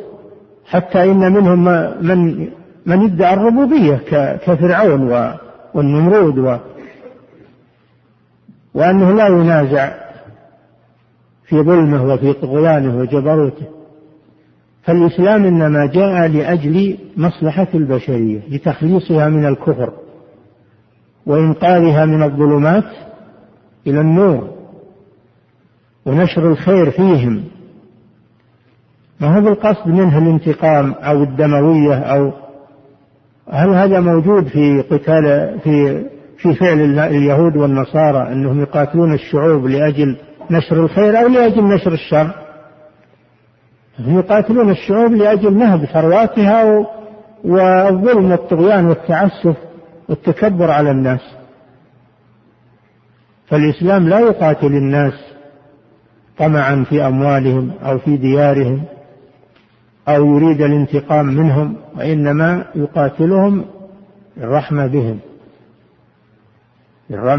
[0.66, 1.64] حتى إن منهم
[2.06, 2.48] من
[2.86, 4.00] من يدعي الربوبية
[4.36, 5.30] كفرعون
[5.74, 6.56] والنمرود و
[8.74, 9.92] وأنه لا ينازع
[11.44, 13.66] في ظلمه وفي طغيانه وجبروته
[14.82, 19.92] فالإسلام إنما جاء لأجل مصلحة البشرية لتخليصها من الكفر
[21.26, 22.84] وإنقاذها من الظلمات
[23.86, 24.50] إلى النور
[26.06, 27.44] ونشر الخير فيهم
[29.20, 32.32] ما هو بالقصد منه الانتقام أو الدموية أو
[33.50, 36.04] هل هذا موجود في قتال في
[36.38, 40.16] في فعل اليهود والنصارى أنهم يقاتلون الشعوب لأجل
[40.50, 42.30] نشر الخير أو لأجل نشر الشر
[44.06, 46.86] يقاتلون الشعوب لأجل نهب ثرواتها
[47.44, 49.56] والظلم والطغيان والتعسف
[50.08, 51.20] والتكبر على الناس
[53.46, 55.12] فالإسلام لا يقاتل الناس
[56.38, 58.82] طمعا في أموالهم أو في ديارهم
[60.08, 63.64] أو يريد الانتقام منهم وإنما يقاتلهم
[64.36, 65.18] الرحمة بهم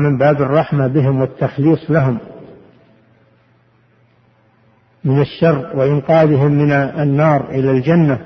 [0.03, 2.17] من باب الرحمة بهم والتخليص لهم
[5.05, 8.19] من الشر وإنقاذهم من النار إلى الجنة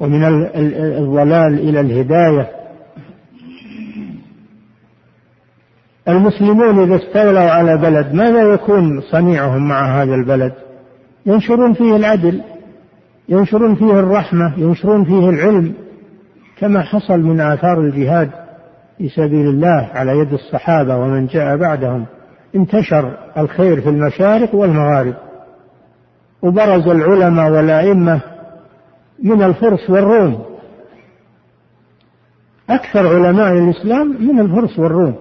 [0.00, 0.24] ومن
[0.74, 2.48] الضلال إلى الهداية
[6.08, 10.52] المسلمون إذا استولوا على بلد ماذا يكون صنيعهم مع هذا البلد
[11.26, 12.40] ينشرون فيه العدل
[13.28, 15.72] ينشرون فيه الرحمة ينشرون فيه العلم
[16.58, 18.30] كما حصل من آثار الجهاد
[18.98, 22.04] في سبيل الله على يد الصحابة ومن جاء بعدهم
[22.56, 25.14] انتشر الخير في المشارق والمغارب
[26.42, 28.20] وبرز العلماء والأئمة
[29.22, 30.42] من الفرس والروم
[32.70, 35.14] أكثر علماء الإسلام من الفرس والروم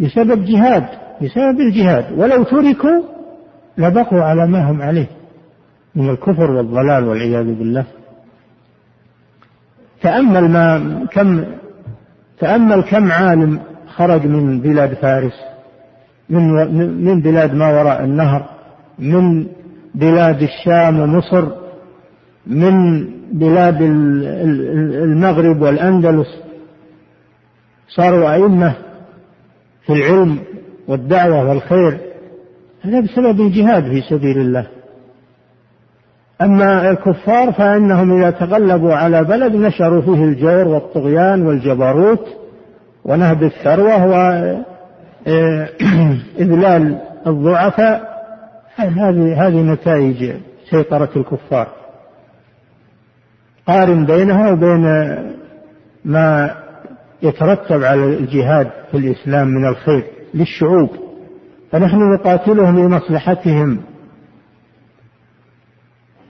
[0.00, 0.84] بسبب جهاد
[1.22, 3.02] بسبب الجهاد ولو تركوا
[3.78, 5.06] لبقوا على ما هم عليه
[5.94, 7.84] من الكفر والضلال والعياذ بالله
[10.02, 10.78] تأمل ما
[11.12, 11.44] كم
[12.38, 13.60] تأمل كم عالم
[13.94, 15.32] خرج من بلاد فارس
[16.28, 16.48] من
[17.04, 18.48] من بلاد ما وراء النهر
[18.98, 19.46] من
[19.94, 21.44] بلاد الشام ومصر
[22.46, 23.82] من بلاد
[25.02, 26.26] المغرب والأندلس
[27.88, 28.74] صاروا أئمة
[29.86, 30.38] في العلم
[30.88, 31.98] والدعوة والخير
[32.82, 34.66] هذا بسبب الجهاد في سبيل الله
[36.42, 42.26] أما الكفار فإنهم إذا تغلبوا على بلد نشروا فيه الجور والطغيان والجبروت
[43.04, 44.62] ونهب الثروة وإذلال
[46.94, 48.09] إيه، الضعفاء
[48.88, 50.32] هذه هذه نتائج
[50.70, 51.66] سيطرة الكفار
[53.66, 55.16] قارن بينها وبين
[56.04, 56.54] ما
[57.22, 60.04] يترتب على الجهاد في الإسلام من الخير
[60.34, 60.90] للشعوب
[61.72, 63.80] فنحن نقاتلهم لمصلحتهم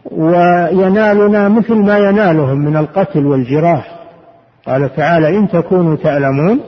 [0.05, 3.97] وينالنا مثل ما ينالهم من القتل والجراح
[4.67, 6.61] قال تعالى إن تكونوا تألمون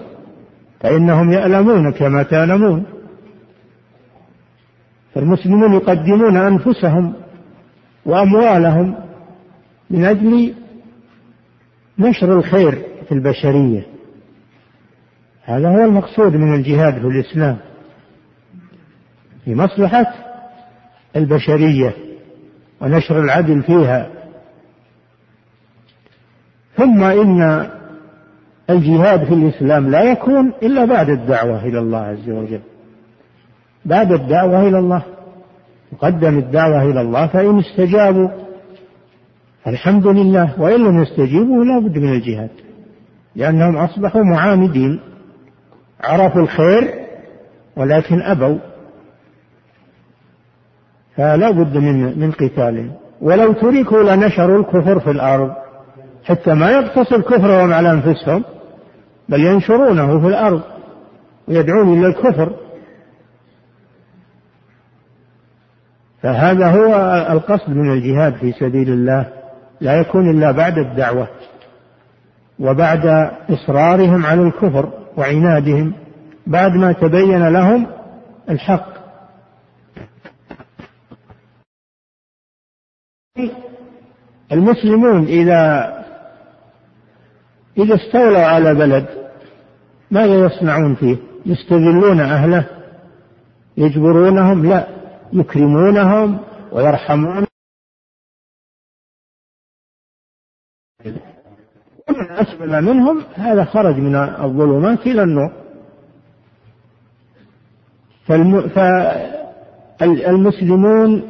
[0.80, 2.84] فإنهم يألمون كما تألمون
[5.14, 7.12] فالمسلمون يقدمون أنفسهم
[8.06, 8.94] وأموالهم
[9.90, 10.54] من أجل
[11.98, 13.86] نشر الخير في البشرية
[15.44, 17.56] هذا هو المقصود من الجهاد في الإسلام
[19.46, 20.06] لمصلحة
[21.16, 21.92] البشرية
[22.80, 24.08] ونشر العدل فيها
[26.76, 27.70] ثم إن
[28.70, 32.60] الجهاد في الإسلام لا يكون إلا بعد الدعوة إلى الله عز وجل
[33.84, 35.02] باب الدعوة إلى الله
[35.92, 38.28] يقدم الدعوة إلى الله فإن استجابوا
[39.66, 42.50] الحمد لله وإن لم يستجيبوا لا بد من الجهاد
[43.36, 45.00] لأنهم أصبحوا معاندين
[46.00, 46.94] عرفوا الخير
[47.76, 48.58] ولكن أبوا
[51.16, 55.52] فلا بد من من قتال ولو تركوا لنشروا الكفر في الأرض
[56.24, 58.44] حتى ما يقتصر كفرهم على أنفسهم
[59.28, 60.60] بل ينشرونه في الأرض
[61.48, 62.52] ويدعون إلى الكفر
[66.22, 66.94] فهذا هو
[67.30, 69.28] القصد من الجهاد في سبيل الله
[69.80, 71.28] لا يكون إلا بعد الدعوة
[72.58, 75.92] وبعد إصرارهم على الكفر وعنادهم
[76.46, 77.86] بعد ما تبين لهم
[78.50, 78.86] الحق
[84.52, 85.92] المسلمون إذا
[87.78, 89.04] إذا استولوا على بلد
[90.10, 91.16] ماذا يصنعون فيه؟
[91.46, 92.64] يستذلون أهله؟
[93.76, 94.86] يجبرونهم؟ لا،
[95.32, 96.38] يكرمونهم
[96.72, 97.46] ويرحمون
[102.08, 105.52] ومن أسلم منهم هذا خرج من الظلمات إلى النور
[109.98, 111.28] فالمسلمون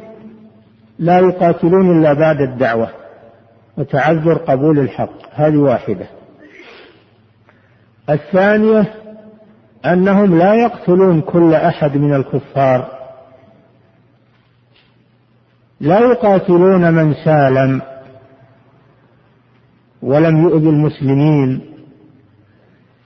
[0.99, 2.89] لا يقاتلون إلا بعد الدعوة
[3.77, 6.07] وتعذر قبول الحق هذه واحدة
[8.09, 8.93] الثانية
[9.85, 12.92] أنهم لا يقتلون كل أحد من الكفار
[15.83, 17.81] لا يقاتلون من سالم
[20.01, 21.61] ولم يؤذ المسلمين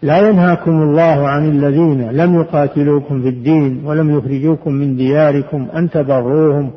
[0.01, 6.71] لا ينهاكم الله عن الذين لم يقاتلوكم في الدين ولم يخرجوكم من دياركم أن تبروهم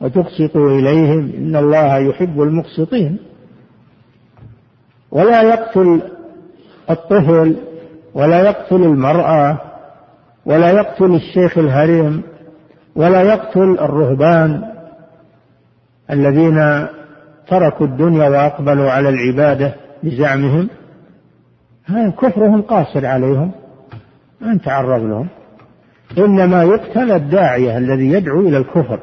[0.00, 3.16] وتقسطوا إليهم إن الله يحب المقسطين
[5.10, 6.02] ولا يقتل
[6.90, 7.56] الطفل
[8.14, 9.58] ولا يقتل المرأة
[10.46, 12.22] ولا يقتل الشيخ الهرم
[12.96, 14.72] ولا يقتل الرهبان
[16.10, 16.86] الذين
[17.48, 20.68] تركوا الدنيا وأقبلوا على العبادة بزعمهم
[22.20, 23.50] كفرهم قاصر عليهم
[24.40, 25.28] من تعرض لهم
[26.18, 29.00] إنما يقتل الداعية الذي يدعو إلى الكفر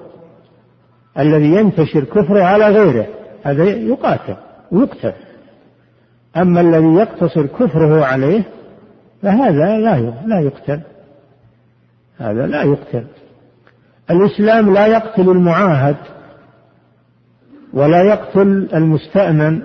[1.20, 3.06] الذي ينتشر كفره على غيره
[3.44, 4.36] هذا يقاتل
[4.72, 5.14] ويقتل
[6.38, 8.44] أما الذي يقتصر كفره عليه
[9.22, 10.82] فهذا لا لا يقتل
[12.18, 13.04] هذا لا يقتل
[14.12, 15.96] الإسلام لا يقتل المعاهد
[17.74, 19.62] ولا يقتل المستأمن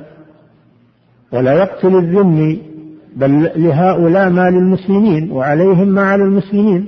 [1.33, 2.63] ولا يقتل الذمي
[3.17, 6.87] بل لهؤلاء ما للمسلمين وعليهم ما على المسلمين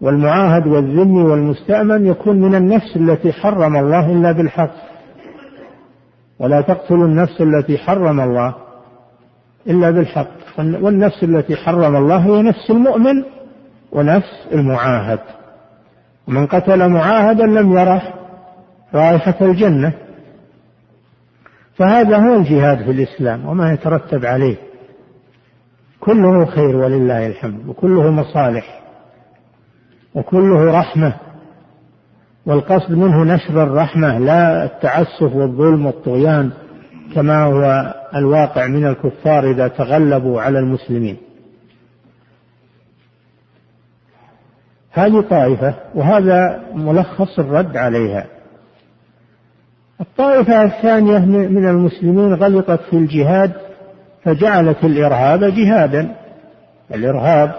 [0.00, 4.72] والمعاهد والذمي والمستأمن يكون من النفس التي حرم الله إلا بالحق
[6.38, 8.54] ولا تقتل النفس التي حرم الله
[9.66, 13.24] إلا بالحق والنفس التي حرم الله هي نفس المؤمن
[13.92, 15.18] ونفس المعاهد
[16.28, 18.02] من قتل معاهدا لم يره
[18.94, 19.92] رائحة الجنة
[21.74, 24.56] فهذا هو الجهاد في الإسلام وما يترتب عليه
[26.00, 28.82] كله خير ولله الحمد وكله مصالح
[30.14, 31.12] وكله رحمة
[32.46, 36.50] والقصد منه نشر الرحمة لا التعسف والظلم والطغيان
[37.14, 41.16] كما هو الواقع من الكفار إذا تغلبوا على المسلمين
[44.90, 48.26] هذه طائفة وهذا ملخص الرد عليها
[50.02, 53.52] الطائفة الثانية من المسلمين غلطت في الجهاد
[54.24, 56.14] فجعلت الإرهاب جهادا
[56.94, 57.54] الإرهاب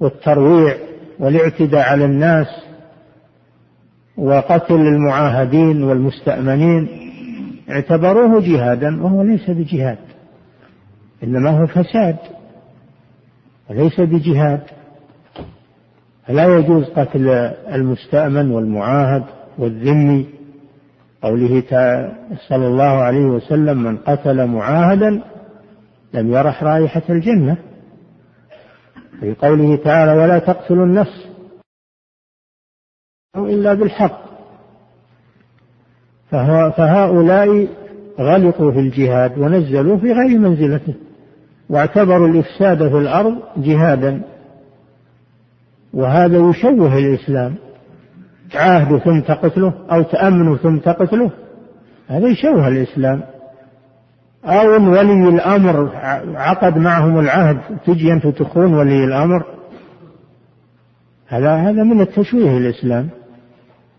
[0.00, 0.74] والترويع
[1.18, 2.46] والاعتداء على الناس
[4.16, 6.88] وقتل المعاهدين والمستأمنين
[7.70, 9.98] اعتبروه جهادا وهو ليس بجهاد
[11.24, 12.16] إنما هو فساد
[13.70, 14.60] وليس بجهاد
[16.26, 17.28] فلا يجوز قتل
[17.72, 19.24] المستأمن والمعاهد
[19.58, 20.26] والذمي
[21.24, 21.62] قوله
[22.48, 25.20] صلى الله عليه وسلم من قتل معاهدا
[26.14, 27.56] لم يرح رائحة الجنة
[29.20, 31.28] في قوله تعالى ولا تقتلوا النفس
[33.36, 34.20] إلا بالحق
[36.76, 37.68] فهؤلاء
[38.20, 40.94] غلقوا في الجهاد ونزلوا في غير منزلته
[41.70, 44.20] واعتبروا الإفساد في الأرض جهادا
[45.94, 47.54] وهذا يشوه الإسلام
[48.54, 51.30] تعاهدوا ثم تقتله أو تأمنوا ثم تقتله
[52.08, 53.22] هذا يشوه الإسلام
[54.44, 55.90] أو إن ولي الأمر
[56.36, 59.44] عقد معهم العهد تجي أنت تخون ولي الأمر
[61.28, 63.08] هذا هذا من التشويه الإسلام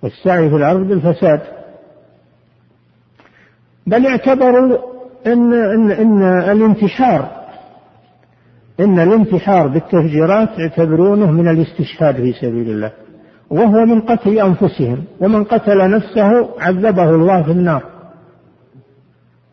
[0.01, 1.41] والسعي في الأرض بالفساد
[3.87, 4.77] بل اعتبروا
[5.27, 7.29] إن, إن, إن الانتحار
[8.79, 12.91] إن الانتحار بالتفجيرات يعتبرونه من الاستشهاد في سبيل الله
[13.49, 17.83] وهو من قتل أنفسهم ومن قتل نفسه عذبه الله في النار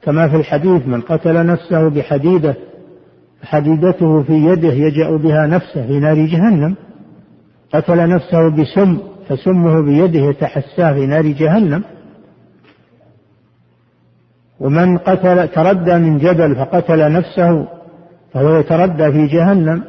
[0.03, 2.55] كما في الحديث من قتل نفسه بحديدة
[3.43, 6.74] حديدته في يده يجأ بها نفسه في نار جهنم
[7.74, 11.84] قتل نفسه بسم فسمه بيده يتحساه في نار جهنم
[14.61, 17.66] ومن قتل تردى من جبل فقتل نفسه
[18.34, 19.84] فهو يتردى في جهنم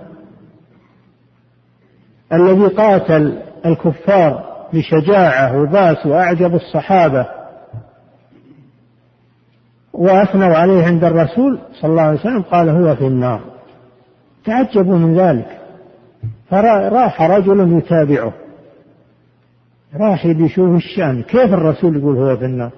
[2.33, 4.43] الذي قاتل الكفار
[4.73, 7.25] بشجاعة وباس وأعجب الصحابة
[9.93, 13.41] وأثنوا عليه عند الرسول صلى الله عليه وسلم قال هو في النار
[14.45, 15.57] تعجبوا من ذلك
[16.49, 18.33] فراح رجل يتابعه
[19.99, 22.71] راح يشوف الشأن كيف الرسول يقول هو في النار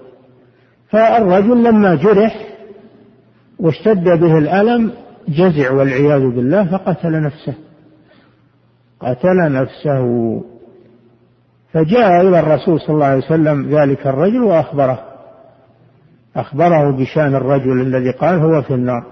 [0.89, 2.45] فالرجل لما جرح
[3.59, 4.91] واشتد به الألم
[5.29, 7.53] جزع والعياذ بالله فقتل نفسه
[8.99, 10.03] قتل نفسه
[11.75, 15.03] فجاء إلى الرسول صلى الله عليه وسلم ذلك الرجل وأخبره
[16.35, 19.05] أخبره بشأن الرجل الذي قال هو في النار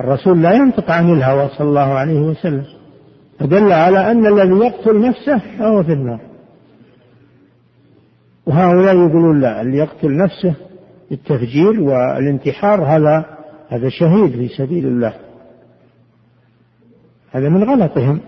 [0.00, 2.64] الرسول لا ينطق عن الهوى صلى الله عليه وسلم
[3.40, 6.20] فدل على أن الذي يقتل نفسه فهو في النار
[8.46, 10.54] وهؤلاء يقولون لا اللي يقتل نفسه
[11.10, 13.24] بالتفجير والانتحار هذا
[13.68, 15.14] هذا شهيد في سبيل الله
[17.32, 18.20] هذا من غلطهم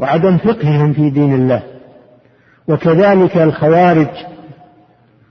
[0.00, 1.62] وعدم فقههم في دين الله
[2.68, 4.08] وكذلك الخوارج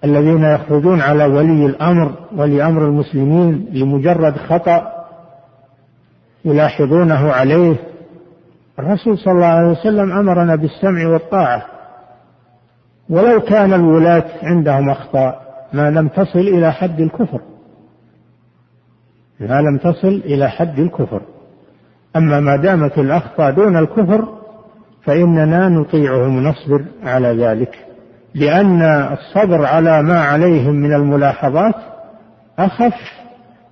[0.03, 5.05] الذين يخرجون على ولي الامر ولي امر المسلمين لمجرد خطا
[6.45, 7.75] يلاحظونه عليه
[8.79, 11.65] الرسول صلى الله عليه وسلم امرنا بالسمع والطاعه
[13.09, 15.41] ولو كان الولاه عندهم اخطاء
[15.73, 17.41] ما لم تصل الى حد الكفر
[19.39, 21.21] ما لم تصل الى حد الكفر
[22.15, 24.38] اما ما دامت الاخطاء دون الكفر
[25.05, 27.75] فإننا نطيعهم نصبر على ذلك
[28.35, 28.81] لأن
[29.13, 31.73] الصبر على ما عليهم من الملاحظات
[32.59, 32.93] أخف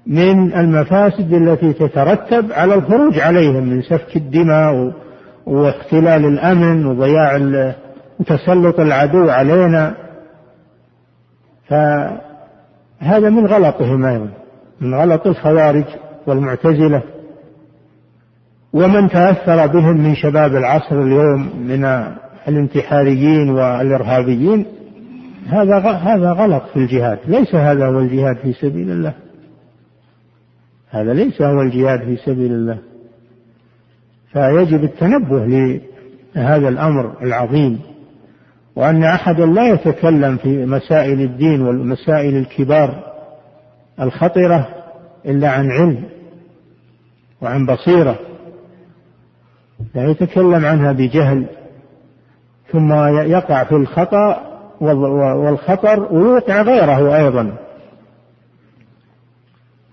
[0.07, 4.93] من المفاسد التي تترتب على الخروج عليهم من سفك الدماء
[5.45, 7.39] واختلال الأمن وضياع
[8.19, 9.93] وتسلط العدو علينا
[11.69, 14.29] فهذا من غلطهم أيضا
[14.81, 15.85] من غلط الخوارج
[16.27, 17.01] والمعتزلة
[18.73, 22.13] ومن تأثر بهم من شباب العصر اليوم من
[22.47, 24.65] الانتحاريين والإرهابيين
[25.49, 29.13] هذا هذا غلط في الجهاد، ليس هذا هو الجهاد في سبيل الله.
[30.89, 32.77] هذا ليس هو الجهاد في سبيل الله.
[34.33, 35.45] فيجب التنبه
[36.35, 37.79] لهذا الأمر العظيم
[38.75, 43.03] وأن أحدا لا يتكلم في مسائل الدين والمسائل الكبار
[44.01, 44.67] الخطرة
[45.25, 46.03] إلا عن علم
[47.41, 48.15] وعن بصيرة
[49.95, 51.45] لا يتكلم عنها بجهل
[52.71, 54.41] ثم يقع في الخطأ
[54.81, 57.51] والخطر ويوقع غيره أيضا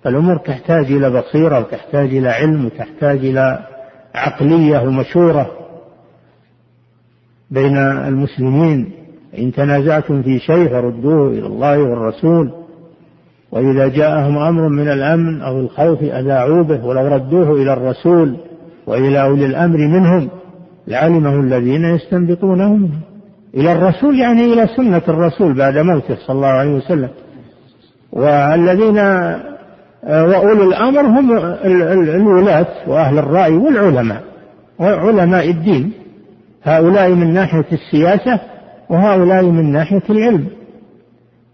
[0.05, 3.67] فالأمور تحتاج إلى بصيرة وتحتاج إلى علم وتحتاج إلى
[4.15, 5.51] عقلية ومشورة
[7.51, 8.91] بين المسلمين
[9.39, 12.51] إن تنازعتم في شيء فردوه إلى الله والرسول
[13.53, 18.37] وإذا جاءهم أمر من الأمن أو الخوف أذاعوا به ولو ردوه إلى الرسول
[18.87, 20.29] وإلى أولي الأمر منهم
[20.89, 23.01] لعلمه الذين يستنبطونه منهم
[23.55, 27.09] إلى الرسول يعني إلى سنة الرسول بعد موته صلى الله عليه وسلم
[28.13, 29.45] والذين آه،
[30.25, 31.39] وأولي الأمر هم
[32.15, 34.23] الولاة وأهل الرأي والعلماء
[34.79, 35.93] وعلماء الدين
[36.63, 38.41] هؤلاء من ناحية السياسة
[38.91, 40.45] وهؤلاء من ناحية العلم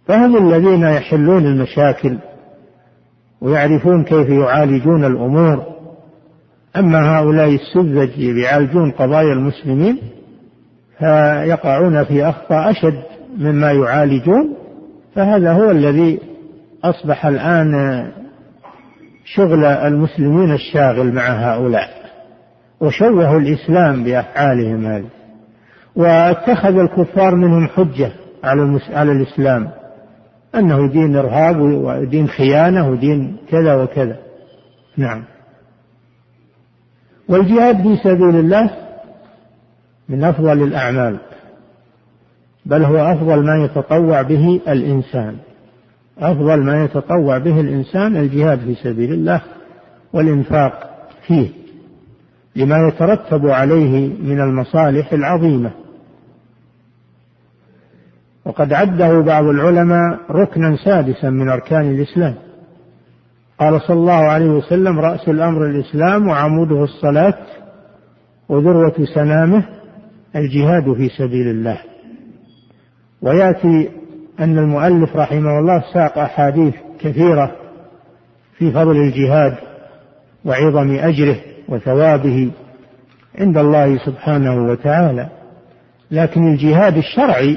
[0.06, 2.16] فهم الذين يحلون المشاكل
[3.40, 5.62] ويعرفون كيف يعالجون الأمور
[6.76, 9.98] أما هؤلاء السذج يعالجون قضايا المسلمين
[10.98, 13.02] فيقعون في أخطاء أشد
[13.38, 14.54] مما يعالجون
[15.14, 16.18] فهذا هو الذي
[16.84, 17.72] أصبح الآن
[19.24, 21.88] شغل المسلمين الشاغل مع هؤلاء
[22.80, 25.08] وشوهوا الإسلام بأفعالهم هذه
[25.96, 28.10] واتخذ الكفار منهم حجة
[28.44, 29.70] على على الإسلام
[30.54, 34.16] أنه دين إرهاب ودين خيانة ودين كذا وكذا
[34.96, 35.24] نعم
[37.30, 38.70] والجهاد في سبيل الله
[40.08, 41.16] من أفضل الأعمال
[42.66, 45.36] بل هو أفضل ما يتطوع به الإنسان
[46.18, 49.40] أفضل ما يتطوع به الإنسان الجهاد في سبيل الله
[50.12, 50.90] والإنفاق
[51.26, 51.48] فيه
[52.56, 55.70] لما يترتب عليه من المصالح العظيمة
[58.44, 62.34] وقد عده بعض العلماء ركنا سادسا من أركان الإسلام
[63.60, 67.34] قال صلى الله عليه وسلم رأس الأمر الإسلام وعموده الصلاة
[68.48, 69.64] وذروة سنامه
[70.36, 71.78] الجهاد في سبيل الله
[73.22, 73.88] ويأتي
[74.40, 77.52] أن المؤلف رحمه الله ساق أحاديث كثيرة
[78.58, 79.54] في فضل الجهاد
[80.44, 81.36] وعظم أجره
[81.68, 82.50] وثوابه
[83.38, 85.28] عند الله سبحانه وتعالى
[86.10, 87.56] لكن الجهاد الشرعي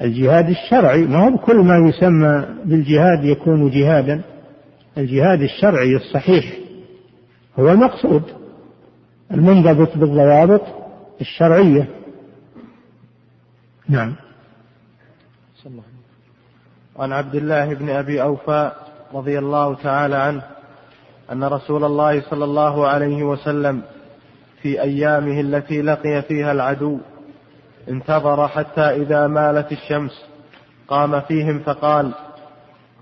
[0.00, 4.20] الجهاد الشرعي ما هو كل ما يسمى بالجهاد يكون جهادا
[4.96, 6.56] الجهاد الشرعي الصحيح
[7.58, 8.22] هو المقصود
[9.30, 10.60] المنضبط بالضوابط
[11.20, 11.88] الشرعية
[13.88, 14.14] نعم
[16.98, 18.72] عن عبد الله بن أبي أوفى
[19.14, 20.42] رضي الله تعالى عنه
[21.32, 23.82] أن رسول الله صلى الله عليه وسلم
[24.62, 26.98] في أيامه التي لقي فيها العدو
[27.88, 30.24] انتظر حتى إذا مالت الشمس
[30.88, 32.12] قام فيهم فقال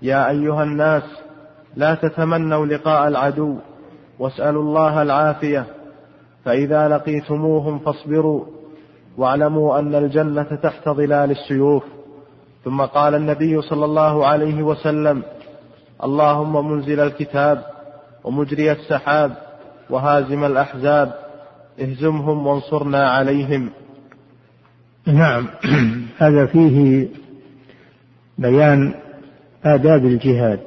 [0.01, 1.03] يا أيها الناس
[1.77, 3.55] لا تتمنوا لقاء العدو
[4.19, 5.65] واسألوا الله العافية
[6.45, 8.45] فإذا لقيتموهم فاصبروا
[9.17, 11.83] واعلموا أن الجنة تحت ظلال السيوف
[12.65, 15.23] ثم قال النبي صلى الله عليه وسلم
[16.03, 17.63] اللهم منزل الكتاب
[18.23, 19.31] ومجري السحاب
[19.89, 21.13] وهازم الأحزاب
[21.81, 23.69] اهزمهم وانصرنا عليهم
[25.07, 25.47] نعم
[26.17, 27.07] هذا فيه
[28.37, 28.93] بيان
[29.65, 30.59] آداب الجهاد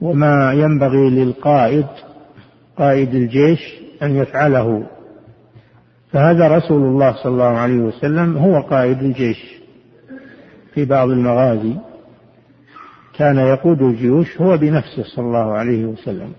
[0.00, 1.86] وما ينبغي للقائد
[2.78, 4.86] قائد الجيش أن يفعله
[6.12, 9.54] فهذا رسول الله صلى الله عليه وسلم هو قائد الجيش
[10.74, 11.72] في بعض المغازي
[13.18, 16.32] كان يقود الجيوش هو بنفسه صلى الله عليه وسلم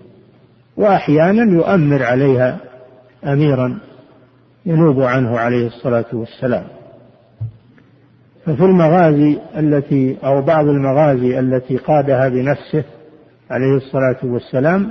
[0.76, 2.58] واحيانا يؤمر عليها
[3.24, 3.78] اميرا
[4.66, 6.64] ينوب عنه عليه الصلاه والسلام
[8.46, 12.84] ففي المغازي التي او بعض المغازي التي قادها بنفسه
[13.50, 14.90] عليه الصلاة والسلام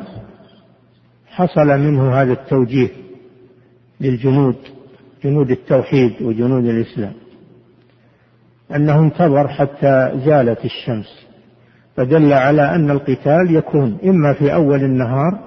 [1.28, 2.90] حصل منه هذا التوجيه
[4.02, 4.56] للجنود
[5.24, 7.14] جنود التوحيد وجنود الإسلام
[8.76, 11.26] أنه انتظر حتى زالت الشمس
[11.96, 15.40] فدل على أن القتال يكون إما في أول النهار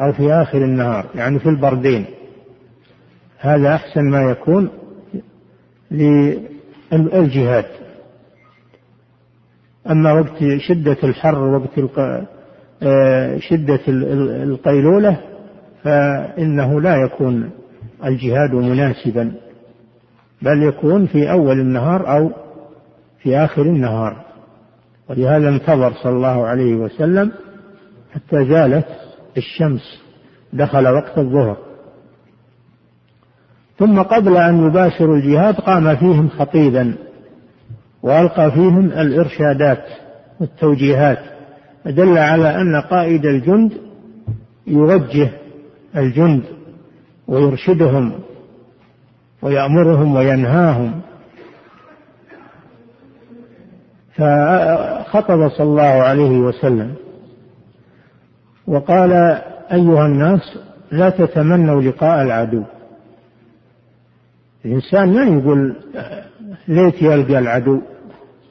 [0.00, 2.04] أو في آخر النهار يعني في البردين
[3.38, 4.68] هذا أحسن ما يكون
[5.90, 7.64] للجهاد
[9.90, 11.98] أما وقت شدة الحر وقت
[12.82, 13.80] آه، شدة
[14.44, 15.20] القيلولة
[15.84, 17.50] فإنه لا يكون
[18.04, 19.32] الجهاد مناسبا
[20.42, 22.30] بل يكون في أول النهار أو
[23.22, 24.24] في آخر النهار
[25.10, 27.32] ولهذا انتظر صلى الله عليه وسلم
[28.14, 28.86] حتى زالت
[29.36, 30.02] الشمس
[30.52, 31.56] دخل وقت الظهر
[33.78, 36.94] ثم قبل أن يباشروا الجهاد قام فيهم خطيبا
[38.02, 39.84] وألقى فيهم الإرشادات
[40.40, 41.18] والتوجيهات
[41.86, 43.72] دل على أن قائد الجند
[44.66, 45.30] يوجه
[45.96, 46.42] الجند
[47.28, 48.12] ويرشدهم
[49.42, 51.00] ويأمرهم وينهاهم
[54.14, 56.94] فخطب صلى الله عليه وسلم
[58.66, 59.12] وقال
[59.72, 60.58] أيها الناس
[60.92, 62.62] لا تتمنوا لقاء العدو
[64.64, 65.76] الإنسان ما يقول
[66.68, 67.80] ليتي ألقى العدو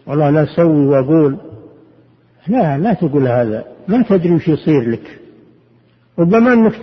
[0.08, 1.38] والله لا أسوي وأقول
[2.48, 5.20] لا لا تقول هذا ما تدري وش يصير لك
[6.20, 6.76] ربما أنك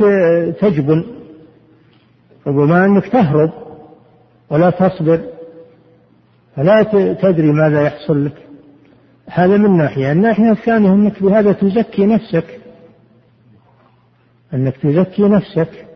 [0.58, 1.04] تجبن
[2.46, 3.50] ربما أنك تهرب
[4.50, 5.20] ولا تصبر
[6.56, 6.82] فلا
[7.22, 8.36] تدري ماذا يحصل لك
[9.26, 12.60] هذا من ناحية الناحية الثانية أنك بهذا تزكي نفسك
[14.54, 15.86] أنك تزكي نفسك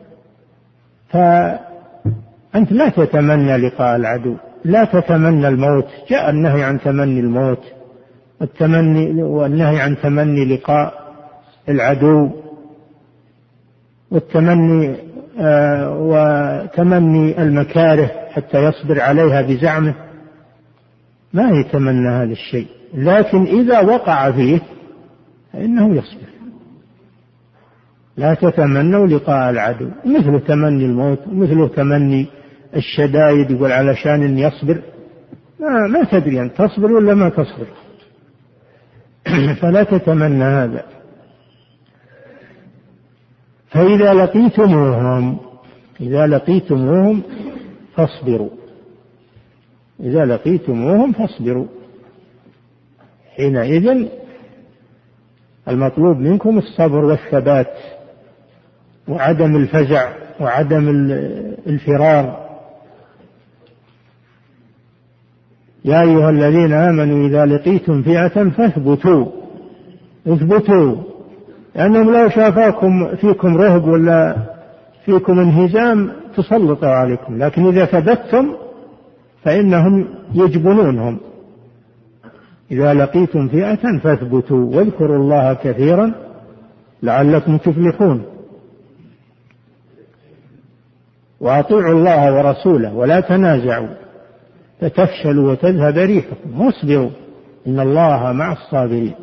[1.09, 4.35] فأنت لا تتمنى لقاء العدو
[4.65, 7.61] لا تتمنى الموت جاء النهي عن تمني الموت
[8.43, 11.13] التمني والنهي عن تمني لقاء
[11.69, 12.31] العدو
[14.11, 14.97] والتمني
[15.41, 19.95] آه وتمني المكاره حتى يصبر عليها بزعمه
[21.33, 24.61] ما يتمنى هذا الشيء لكن إذا وقع فيه
[25.53, 26.33] فإنه يصبر
[28.17, 32.27] لا تتمنوا لقاء العدو مثل تمني الموت مثل تمني
[32.77, 34.83] الشدايد يقول علشان إن يصبر
[35.61, 37.67] ما, ما تدري ان تصبر ولا ما تصبر
[39.61, 40.87] فلا تتمنى هذا
[43.71, 45.39] فإذا لقيتموهم
[46.01, 47.23] إذا لقيتموهم
[47.97, 48.51] فاصبروا
[50.01, 51.67] إذا لقيتموهم فاصبروا
[53.37, 54.09] حينئذ
[55.69, 57.71] المطلوب منكم الصبر والثبات
[59.09, 60.89] وعدم الفزع وعدم
[61.67, 62.52] الفرار
[65.85, 69.27] يا أيها الذين آمنوا إذا لقيتم فئة فاثبتوا
[70.29, 70.97] اثبتوا
[71.75, 74.37] لأنهم لو شافاكم فيكم رهب ولا
[75.05, 78.49] فيكم انهزام تسلطوا عليكم لكن إذا ثبتتم
[79.45, 81.19] فإنهم يجبنونهم
[82.73, 86.13] إذا لقيتم فئة فاثبتوا واذكروا الله كثيرا
[87.03, 88.23] لعلكم تفلحون
[91.41, 93.89] وأطيعوا الله ورسوله ولا تنازعوا
[94.83, 97.11] فتفشلوا وتذهب ريحكم واصبروا
[97.67, 99.15] إن الله مع الصابرين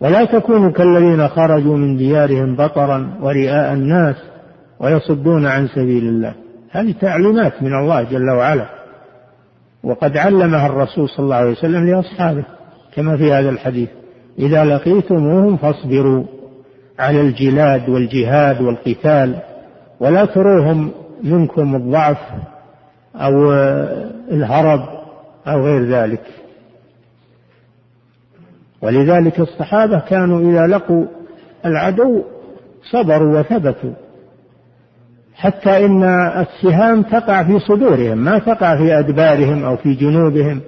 [0.00, 4.16] ولا تكونوا كالذين خرجوا من ديارهم بطرا ورئاء الناس
[4.80, 6.34] ويصدون عن سبيل الله
[6.70, 8.66] هذه تعليمات من الله جل وعلا
[9.84, 12.44] وقد علمها الرسول صلى الله عليه وسلم لأصحابه
[12.96, 13.88] كما في هذا الحديث
[14.38, 16.24] إذا لقيتموهم فاصبروا
[16.98, 19.34] على الجلاد والجهاد والقتال
[20.00, 20.90] ولا تروهم
[21.24, 22.18] منكم الضعف
[23.16, 23.52] أو
[24.30, 24.80] الهرب
[25.46, 26.20] أو غير ذلك
[28.82, 31.04] ولذلك الصحابة كانوا إذا لقوا
[31.64, 32.22] العدو
[32.92, 33.92] صبروا وثبتوا
[35.34, 36.02] حتى إن
[36.40, 40.60] السهام تقع في صدورهم ما تقع في أدبارهم أو في جنوبهم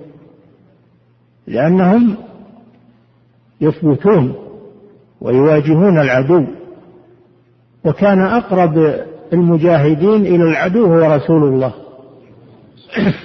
[1.47, 2.17] لأنهم
[3.61, 4.35] يثبتون
[5.21, 6.45] ويواجهون العدو
[7.85, 8.95] وكان أقرب
[9.33, 11.73] المجاهدين إلى العدو هو رسول الله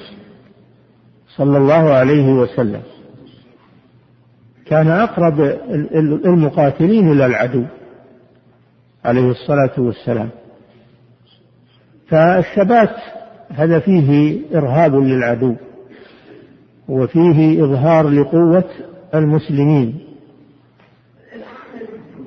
[1.38, 2.82] صلى الله عليه وسلم
[4.66, 5.42] كان أقرب
[6.26, 7.64] المقاتلين إلى العدو
[9.06, 10.30] عليه الصلاة والسلام
[12.08, 12.96] فالثبات
[13.50, 15.56] هذا فيه إرهاب للعدو
[16.90, 18.64] وفيه إظهار لقوة
[19.16, 19.96] المسلمين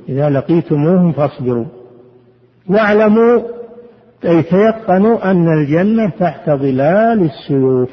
[0.09, 1.67] إذا لقيتموهم فاصبروا
[2.69, 3.41] واعلموا
[4.25, 7.91] يتيقنوا أن الجنة تحت ظلال السيوف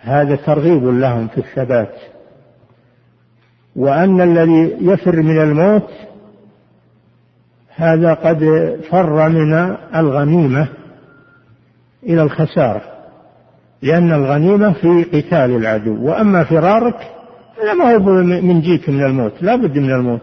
[0.00, 1.94] هذا ترغيب لهم في الثبات
[3.76, 5.88] وأن الذي يفر من الموت
[7.76, 8.40] هذا قد
[8.90, 10.68] فر من الغنيمة
[12.02, 12.82] إلى الخسارة
[13.82, 16.96] لأن الغنيمة في قتال العدو وأما فرارك
[17.56, 18.10] فلا ما هو
[18.42, 20.22] من جيك من الموت لا بد من الموت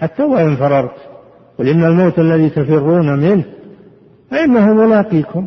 [0.00, 0.94] حتى وإن فررت
[1.58, 3.44] قل إن الموت الذي تفرون منه
[4.30, 5.46] فإنه ملاقيكم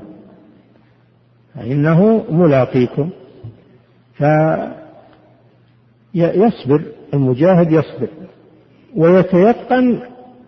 [1.55, 3.09] فإنه ملاقيكم
[6.13, 6.81] فيصبر
[7.13, 8.07] المجاهد يصبر
[8.95, 9.99] ويتيقن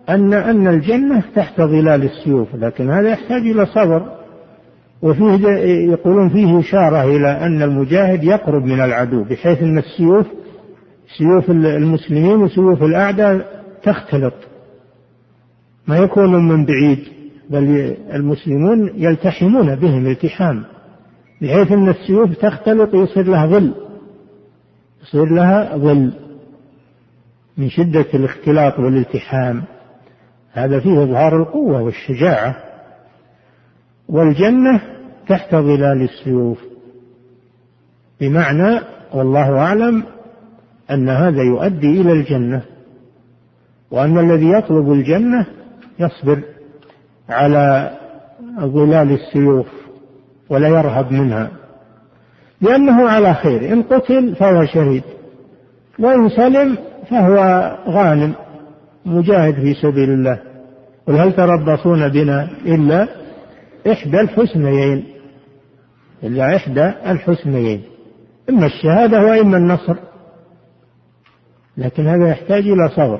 [0.10, 4.12] أن أن الجنة تحت ظلال السيوف لكن هذا يحتاج إلى صبر
[5.02, 5.48] وفيه
[5.92, 10.26] يقولون فيه إشارة إلى أن المجاهد يقرب من العدو بحيث أن السيوف
[11.18, 14.34] سيوف المسلمين وسيوف الأعداء تختلط
[15.88, 17.00] ما يكون من بعيد
[17.52, 20.64] بل المسلمون يلتحمون بهم التحام
[21.42, 23.72] بحيث أن السيوف تختلط ويصير لها ظل
[25.04, 26.12] يصير لها ظل
[27.58, 29.64] من شدة الاختلاط والالتحام
[30.54, 32.56] هذا فيه إظهار القوة والشجاعة
[34.10, 34.82] والجنة
[35.28, 36.60] تحت ظلال السيوف
[38.22, 38.80] بمعنى
[39.14, 40.04] والله أعلم
[40.92, 42.62] أن هذا يؤدي إلى الجنة
[43.92, 45.46] وأن الذي يطلب الجنة
[46.00, 46.42] يصبر
[47.32, 47.92] على
[48.60, 49.68] ظلال السيوف
[50.50, 51.50] ولا يرهب منها
[52.62, 55.04] لأنه على خير إن قتل فهو شهيد
[56.00, 56.78] وإن سلم
[57.10, 57.38] فهو
[57.88, 58.34] غانم
[59.06, 60.40] مجاهد في سبيل الله
[61.08, 63.08] قل هل تربصون بنا إلا
[63.92, 65.04] إحدى الحسنيين
[66.24, 67.82] إلا إحدى الحسنيين
[68.50, 69.96] إما الشهادة وإما النصر
[71.78, 73.20] لكن هذا يحتاج إلى صبر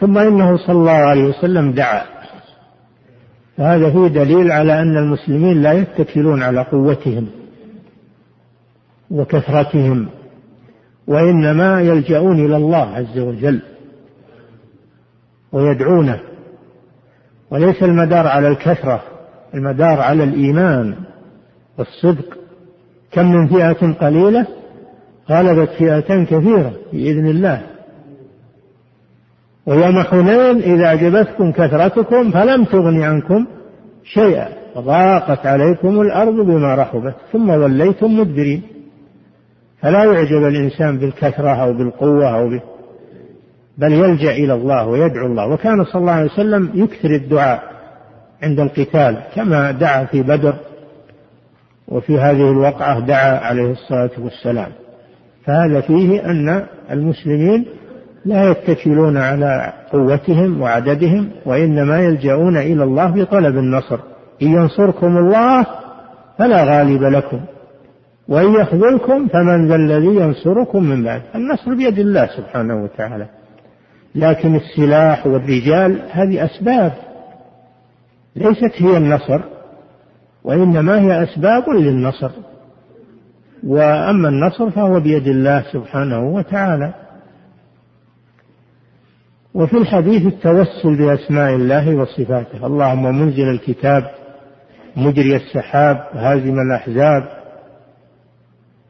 [0.00, 2.02] ثم إنه صلى الله عليه وسلم دعا
[3.58, 7.26] وهذا فيه دليل على أن المسلمين لا يتكلون على قوتهم
[9.10, 10.08] وكثرتهم
[11.06, 13.60] وإنما يلجأون إلى الله عز وجل
[15.52, 16.20] ويدعونه
[17.50, 19.02] وليس المدار على الكثرة
[19.54, 20.94] المدار على الإيمان
[21.78, 22.38] والصدق
[23.10, 24.46] كم من فئة قليلة
[25.30, 27.62] غلبت فئة كثيرة بإذن الله
[29.66, 33.46] ويوم حنين إذا أعجبتكم كثرتكم فلم تغن عنكم
[34.04, 38.62] شيئا وضاقت عليكم الأرض بما رحبت ثم وليتم مدبرين
[39.80, 42.60] فلا يعجب الإنسان بالكثرة أو بالقوة أو به
[43.78, 47.62] بل يلجأ إلى الله ويدعو الله وكان صلى الله عليه وسلم يكثر الدعاء
[48.42, 50.54] عند القتال كما دعا في بدر
[51.88, 54.68] وفي هذه الوقعة دعا عليه الصلاة والسلام
[55.46, 57.66] فهذا فيه أن المسلمين
[58.24, 63.98] لا يتكلون على قوتهم وعددهم وإنما يلجؤون إلى الله بطلب النصر
[64.42, 65.66] إن ينصركم الله
[66.38, 67.40] فلا غالب لكم
[68.28, 73.26] وإن يخذلكم فمن ذا الذي ينصركم من بعد النصر بيد الله سبحانه وتعالى
[74.14, 76.92] لكن السلاح والرجال هذه أسباب
[78.36, 79.40] ليست هي النصر
[80.44, 82.30] وإنما هي أسباب للنصر
[83.66, 86.92] وأما النصر فهو بيد الله سبحانه وتعالى
[89.54, 94.10] وفي الحديث التوسل بأسماء الله وصفاته اللهم منزل الكتاب
[94.96, 97.28] مجري السحاب هازم الأحزاب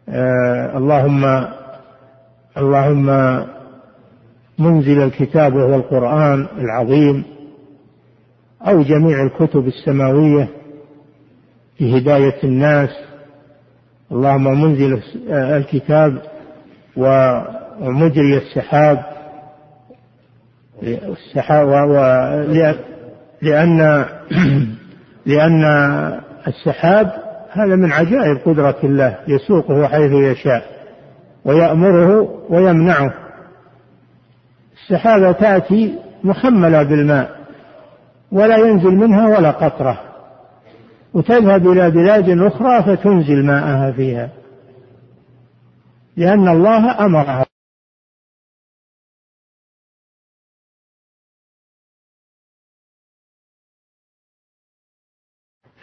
[0.08, 1.46] آه اللهم
[2.58, 3.38] اللهم
[4.58, 7.24] منزل الكتاب وهو القرآن العظيم
[8.68, 10.48] أو جميع الكتب السماوية
[11.78, 12.90] في هداية الناس
[14.12, 16.22] اللهم منزل آه، الكتاب
[17.80, 19.02] ومجري السحاب
[23.42, 24.04] لأن
[25.26, 25.62] لأن
[26.48, 27.10] السحاب
[27.52, 30.62] هذا من عجائب قدرة الله يسوقه حيث يشاء
[31.44, 33.14] ويأمره ويمنعه
[34.74, 37.30] السحابة تأتي محملة بالماء
[38.32, 40.00] ولا ينزل منها ولا قطرة
[41.14, 44.28] وتذهب إلى بلاد أخرى فتنزل ماءها فيها
[46.16, 47.44] لأن الله أمرها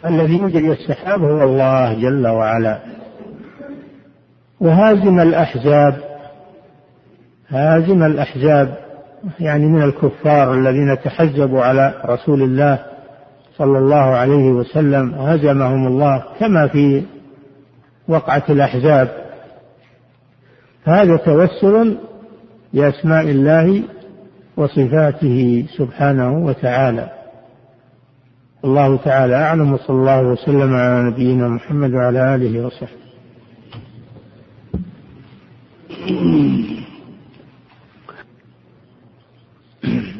[0.06, 2.78] الذي يجري السحاب هو الله جل وعلا
[4.60, 5.96] وهازم الأحزاب
[7.48, 8.74] هازم الأحزاب
[9.40, 12.78] يعني من الكفار الذين تحزبوا على رسول الله
[13.56, 17.02] صلى الله عليه وسلم هزمهم الله كما في
[18.08, 19.08] وقعة الأحزاب
[20.84, 21.98] هذا توسل
[22.74, 23.82] بأسماء الله
[24.56, 27.08] وصفاته سبحانه وتعالى
[28.64, 33.00] الله تعالى أعلم وصلى الله وسلم على نبينا محمد وعلى آله وصحبه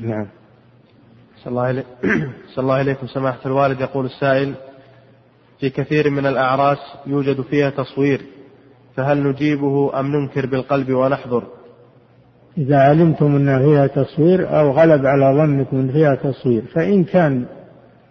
[0.03, 0.27] نعم
[1.45, 1.85] صلى الله, إلي...
[2.59, 4.55] الله إليكم سماحة الوالد يقول السائل
[5.61, 8.21] في كثير من الأعراس يوجد فيها تصوير
[8.97, 11.43] فهل نجيبه أم ننكر بالقلب ونحضر
[12.59, 17.47] إذا علمتم أن فيها تصوير أو غلب على ظنكم أن فيها تصوير فإن كان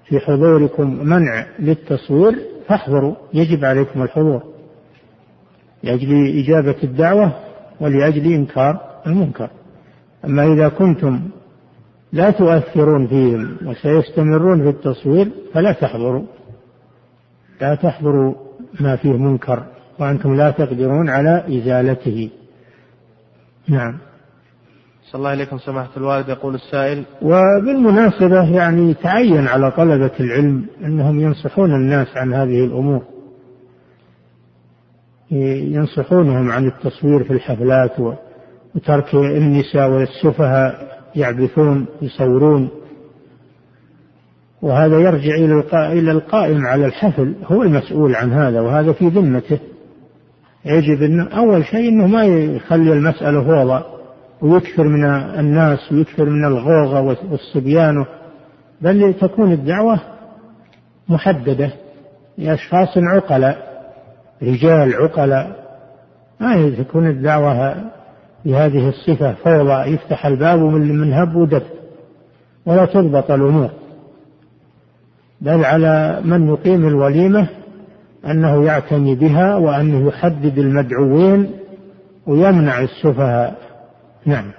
[0.10, 4.44] في حضوركم منع للتصوير فاحضروا يجب عليكم الحضور
[5.84, 7.32] لأجل إجابة الدعوة
[7.80, 9.50] ولأجل إنكار المنكر
[10.26, 11.20] أما إذا كنتم
[12.14, 16.24] لا تؤثرون فيهم وسيستمرون في التصوير فلا تحضروا
[17.62, 18.34] لا تحضروا
[18.80, 19.64] ما فيه منكر
[20.00, 22.30] وأنتم لا تقدرون على إزالته
[23.68, 23.98] نعم
[25.12, 31.72] صلى الله عليكم سماحة الوالد يقول السائل وبالمناسبة يعني تعين على طلبة العلم أنهم ينصحون
[31.72, 33.02] الناس عن هذه الأمور
[35.72, 37.92] ينصحونهم عن التصوير في الحفلات
[38.76, 42.70] وترك النساء والسفهاء يعبثون يصورون
[44.62, 45.36] وهذا يرجع
[45.92, 49.60] إلى القائم على الحفل هو المسؤول عن هذا وهذا في ذمته
[50.66, 53.84] يجب أنه أول شيء أنه ما يخلي المسألة فوضى
[54.42, 58.06] ويكثر من الناس ويكثر من الغوغة والصبيان
[58.82, 60.00] بل تكون الدعوة
[61.10, 61.70] محددة
[62.38, 63.58] لأشخاص عقلاء
[64.44, 65.60] رجال عقلاء
[66.40, 67.76] ما تكون الدعوة
[68.46, 71.62] بهذه الصفة فوضى يفتح الباب من هب ودب
[72.66, 73.70] ولا تضبط الأمور
[75.42, 77.48] بل على من يقيم الوليمة
[78.26, 81.52] أنه يعتني بها وأنه يحدد المدعوين
[82.28, 83.56] ويمنع السفهاء
[84.30, 84.52] نعم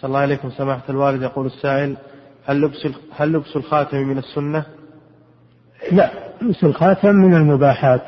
[0.00, 1.96] صلى الله عليكم سماحة الوالد يقول السائل
[2.46, 2.86] هل لبس
[3.16, 4.64] هل لبس الخاتم من السنة؟
[5.92, 6.10] لا
[6.42, 8.02] لبس الخاتم من المباحات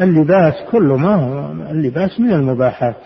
[0.00, 2.96] اللباس كله ما هو اللباس من المباحات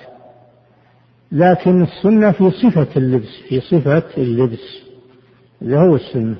[1.32, 4.76] لكن السنة في صفة اللبس في صفة اللبس
[5.62, 6.36] اللي هو السنة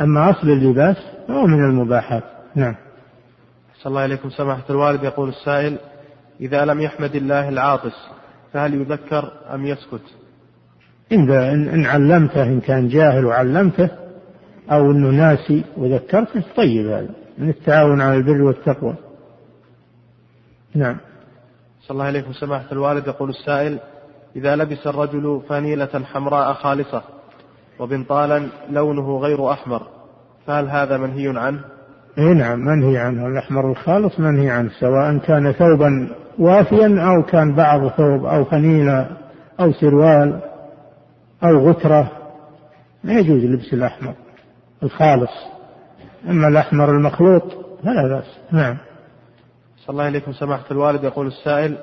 [0.00, 0.96] أما أصل اللباس
[1.28, 2.74] فهو من المباحات نعم
[3.78, 5.78] صلى الله عليكم سماحة الوالد يقول السائل
[6.40, 7.94] إذا لم يحمد الله العاطس
[8.56, 10.02] فهل يذكر أم يسكت
[11.12, 13.88] إذا إن علمته إن كان جاهل وعلمته
[14.72, 18.94] أو أنه ناسي وذكرته طيب هذا من التعاون على البر والتقوى
[20.74, 20.96] نعم
[21.80, 23.78] صلى الله عليكم سماحة الوالد يقول السائل
[24.36, 27.02] إذا لبس الرجل فانيلة حمراء خالصة
[27.78, 29.82] وبنطالا لونه غير أحمر
[30.46, 31.60] فهل هذا منهي عنه؟
[32.18, 37.88] اي نعم منهي عنه الأحمر الخالص منهي عنه سواء كان ثوبا وافيا أو كان بعض
[37.88, 39.10] ثوب أو فنينه
[39.60, 40.40] أو سروال
[41.44, 42.10] أو غترة
[43.04, 44.14] لا يجوز لبس الأحمر
[44.82, 45.30] الخالص
[46.28, 47.42] أما الأحمر المخلوط
[47.82, 48.76] فلا بأس نعم
[49.76, 51.76] صلى الله إليكم سماحة الوالد يقول السائل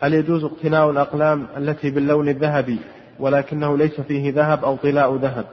[0.00, 2.78] هل يجوز اقتناء الأقلام التي باللون الذهبي
[3.20, 5.44] ولكنه ليس فيه ذهب أو طلاء ذهب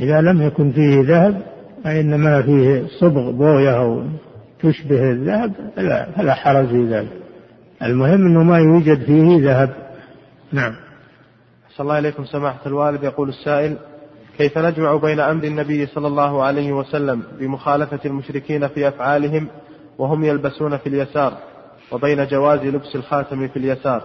[0.00, 1.42] إذا لم يكن فيه ذهب
[1.84, 4.02] فإنما فيه صبغ بوية أو
[4.62, 7.08] تشبه الذهب لا فلا حرج في ذلك
[7.82, 9.70] المهم أنه ما يوجد فيه ذهب
[10.52, 10.74] نعم
[11.70, 13.76] صلى الله عليكم سماحة الوالد يقول السائل
[14.38, 19.48] كيف نجمع بين أمر النبي صلى الله عليه وسلم بمخالفة المشركين في أفعالهم
[19.98, 21.32] وهم يلبسون في اليسار
[21.92, 24.02] وبين جواز لبس الخاتم في اليسار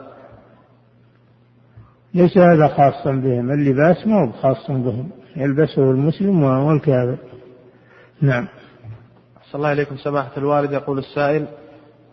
[2.13, 7.17] ليس هذا خاصا بهم اللباس مو خاص بهم يلبسه المسلم والكافر
[8.21, 8.47] نعم
[9.53, 11.45] صلى الله عليكم سماحة الوالد يقول السائل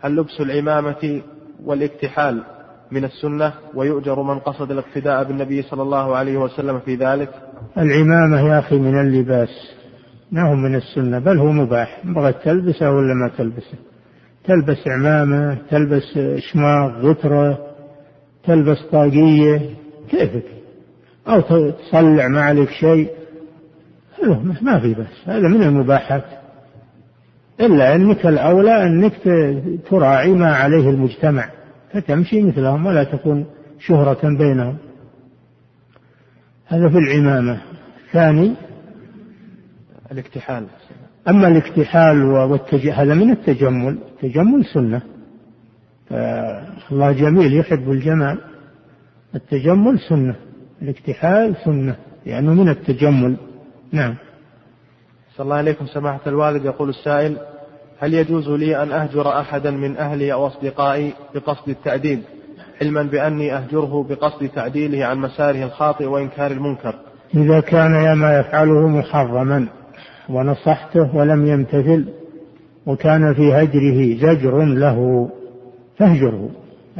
[0.00, 1.22] هل لبس العمامة
[1.64, 2.42] والاكتحال
[2.90, 7.28] من السنة ويؤجر من قصد الاقتداء بالنبي صلى الله عليه وسلم في ذلك
[7.78, 9.48] العمامة يا أخي من اللباس
[10.32, 13.78] ما هو من السنة بل هو مباح بغت تلبسه ولا ما تلبسه
[14.44, 17.58] تلبس عمامة تلبس شماغ غترة
[18.44, 19.60] تلبس طاقية
[20.10, 20.46] كيفك
[21.28, 21.40] أو
[21.70, 23.10] تصلع ما عليك شيء
[24.62, 26.24] ما في بس هذا من المباحات
[27.60, 29.12] إلا أنك الأولى أنك
[29.90, 31.48] تراعي ما عليه المجتمع
[31.92, 33.46] فتمشي مثلهم ولا تكون
[33.78, 34.76] شهرة بينهم
[36.66, 37.60] هذا في العمامة
[38.12, 38.54] ثاني
[40.12, 40.66] الاكتحال
[41.28, 42.88] أما الاكتحال والتج...
[42.88, 45.02] هذا من التجمل التجمل سنة
[46.92, 48.38] الله جميل يحب الجمال
[49.34, 50.34] التجمل سنة
[50.82, 51.96] الاكتحال سنة
[52.26, 53.36] لأنه يعني من التجمل
[53.92, 54.14] نعم
[55.36, 57.36] صلى الله عليكم سماحة الوالد يقول السائل
[58.00, 62.20] هل يجوز لي أن أهجر أحدا من أهلي أو أصدقائي بقصد التأديب
[62.82, 66.94] علما بأني أهجره بقصد تعديله عن مساره الخاطئ وإنكار المنكر
[67.34, 69.66] إذا كان ما يفعله محرما
[70.28, 72.04] ونصحته ولم يمتثل
[72.86, 75.30] وكان في هجره زجر له
[75.98, 76.50] فاهجره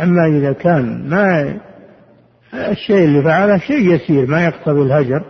[0.01, 1.57] أما إذا كان ما
[2.55, 5.23] الشيء اللي فعله شيء يسير ما يقتضي الهجر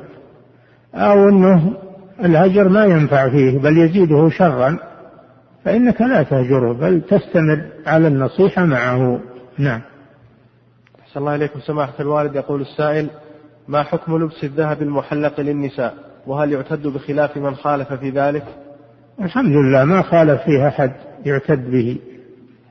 [0.95, 1.73] أو أنه
[2.25, 4.79] الهجر ما ينفع فيه بل يزيده شرا
[5.65, 9.21] فإنك لا تهجره بل تستمر على النصيحة معه
[9.59, 9.81] نعم
[11.03, 13.07] أحسن الله إليكم سماحة الوالد يقول السائل
[13.69, 15.95] ما حكم لبس الذهب المحلق للنساء
[16.27, 18.45] وهل يعتد بخلاف من خالف في ذلك
[19.21, 20.93] الحمد لله ما خالف فيها أحد
[21.27, 21.99] يعتد به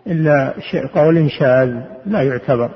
[0.08, 0.54] إلا
[0.96, 1.74] قول شاذ
[2.06, 2.70] لا يعتبر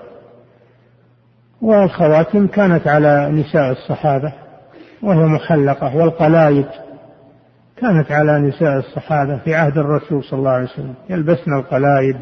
[1.61, 4.33] والخواتم كانت على نساء الصحابة
[5.03, 6.65] وهي محلقة والقلايد
[7.83, 12.17] كانت على نساء الصحابة في عهد الرسول صلى الله عليه وسلم يلبسن القلائد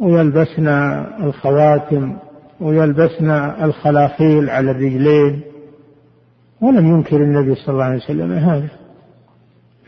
[0.00, 0.66] ويلبسن
[1.22, 2.16] الخواتم
[2.60, 3.30] ويلبسن
[3.62, 5.40] الخلاخيل على الرجلين
[6.60, 8.68] ولم ينكر النبي صلى الله عليه وسلم هذا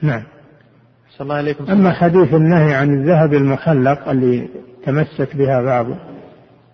[0.03, 0.23] نعم
[1.09, 4.49] صلى الله عليكم أما حديث النهي عن الذهب المحلق اللي
[4.85, 5.87] تمسك بها بعض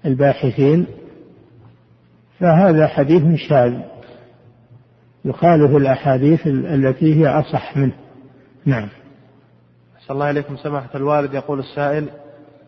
[0.07, 0.87] الباحثين
[2.41, 3.73] فهذا حديث شاذ
[5.25, 7.93] يخالف الأحاديث التي هي أصح منه
[8.67, 8.89] نعم
[10.01, 12.09] صلى الله عليكم سماحة الوالد يقول السائل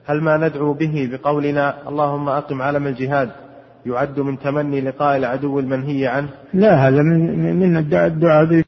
[0.06, 3.30] هل ما ندعو به بقولنا اللهم أقم علم الجهاد
[3.86, 8.64] يعد من تمني لقاء العدو المنهي عنه لا هذا من, من الدعاء لأن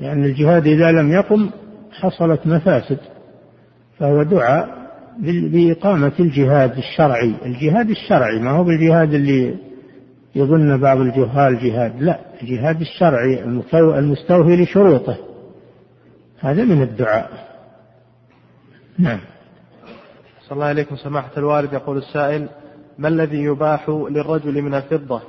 [0.00, 1.50] يعني الجهاد إذا لم يقم
[1.90, 2.98] حصلت مفاسد
[3.98, 4.80] فهو دعاء
[5.52, 9.56] بإقامة الجهاد الشرعي الجهاد الشرعي ما هو بالجهاد اللي
[10.34, 13.44] يظن بعض الجهال جهاد لا الجهاد الشرعي
[13.74, 15.16] المستوفي لشروطه
[16.40, 17.30] هذا من الدعاء
[18.98, 19.20] نعم
[20.42, 22.48] صلى الله عليكم سماحة الوالد يقول السائل
[22.98, 25.20] ما الذي يباح للرجل من الفضة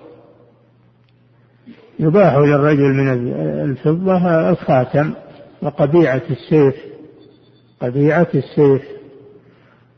[1.99, 5.13] يباح للرجل من الفضة الخاتم
[5.61, 6.75] وقبيعة السيف
[7.81, 8.81] قبيعة السيف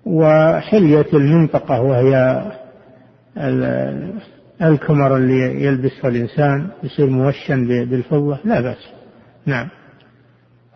[0.06, 2.42] وحلية المنطقة وهي
[4.68, 8.88] الكمر اللي يلبسه الإنسان يصير موشا بالفضة لا بأس
[9.46, 9.68] نعم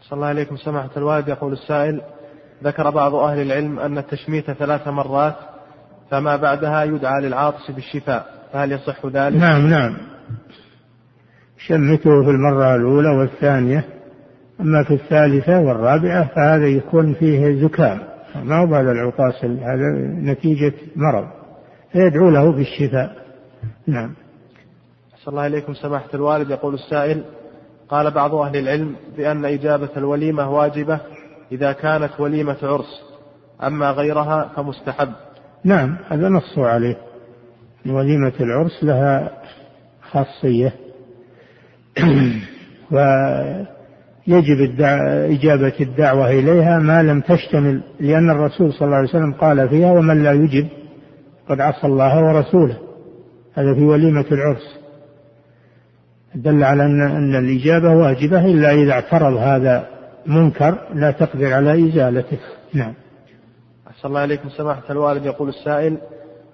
[0.01, 2.01] صلى الله عليكم سماحة الوالد يقول السائل
[2.64, 5.35] ذكر بعض أهل العلم أن التشميت ثلاث مرات
[6.11, 9.97] فما بعدها يدعى للعاطس بالشفاء فهل يصح ذلك؟ نعم نعم
[11.57, 13.84] شمته في المرة الأولى والثانية
[14.61, 17.99] أما في الثالثة والرابعة فهذا يكون فيه زكام
[18.43, 19.84] ما هو هذا العطاس هذا
[20.22, 21.27] نتيجة مرض
[21.91, 23.26] فيدعو له بالشفاء
[23.88, 24.14] نعم
[25.18, 27.23] صلى الله إليكم سماحة الوالد يقول السائل
[27.89, 30.99] قال بعض أهل العلم بأن إجابة الوليمة واجبة
[31.51, 33.01] إذا كانت وليمة عرس
[33.64, 35.09] أما غيرها فمستحب
[35.64, 36.97] نعم هذا نص عليه
[37.85, 39.31] وليمة العرس لها
[40.11, 40.73] خاصية
[42.95, 45.26] ويجب الدع...
[45.26, 50.23] إجابة الدعوة إليها ما لم تشتمل لأن الرسول صلى الله عليه وسلم قال فيها ومن
[50.23, 50.68] لا يجب
[51.49, 52.77] قد عصى الله ورسوله
[53.57, 54.79] هذا في وليمة العرس
[56.35, 59.88] دل على أن أن الإجابة واجبة إلا إذا اعترض هذا
[60.25, 62.38] منكر لا تقدر على إزالته
[62.73, 62.93] نعم
[63.88, 65.97] أحسن الله عليكم سماحة الوالد يقول السائل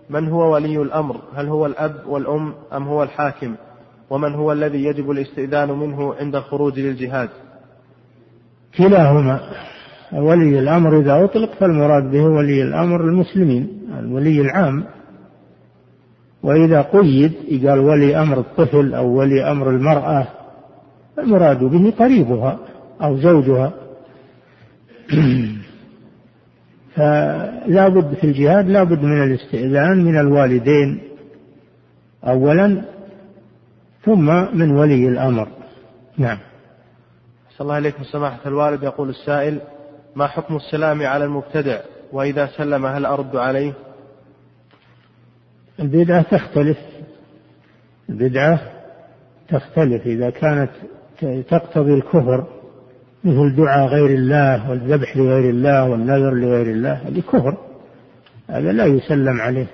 [0.10, 3.56] من هو ولي الأمر هل هو الأب والأم أم هو الحاكم
[4.10, 7.30] ومن هو الذي يجب الاستئذان منه عند الخروج للجهاد
[8.78, 9.40] كلاهما
[10.14, 13.68] ولي الأمر إذا أطلق فالمراد به ولي الأمر المسلمين
[14.00, 14.84] الولي العام
[16.44, 17.34] وإذا قيد
[17.70, 20.28] قال ولي أمر الطفل أو ولي أمر المرأة
[21.20, 22.60] المراد به قريبها
[23.04, 23.72] أو زوجها
[26.96, 31.00] فلا بد في الجهاد لا بد من الاستئذان من الوالدين
[32.24, 32.82] أولا
[34.06, 34.26] ثم
[34.58, 35.48] من ولي الأمر
[36.18, 36.38] نعم
[37.50, 39.60] صلى الله عليكم سماحة الوالد يقول السائل
[40.16, 41.80] ما حكم السلام على المبتدع
[42.12, 43.74] وإذا سلم هل أرد عليه
[45.84, 46.78] البدعة تختلف
[48.10, 48.60] البدعة
[49.50, 50.70] تختلف إذا كانت
[51.50, 52.46] تقتضي الكفر
[53.24, 57.58] مثل دعاء غير الله والذبح لغير الله والنذر لغير الله هذه كفر
[58.50, 59.66] هذا لا يسلم عليه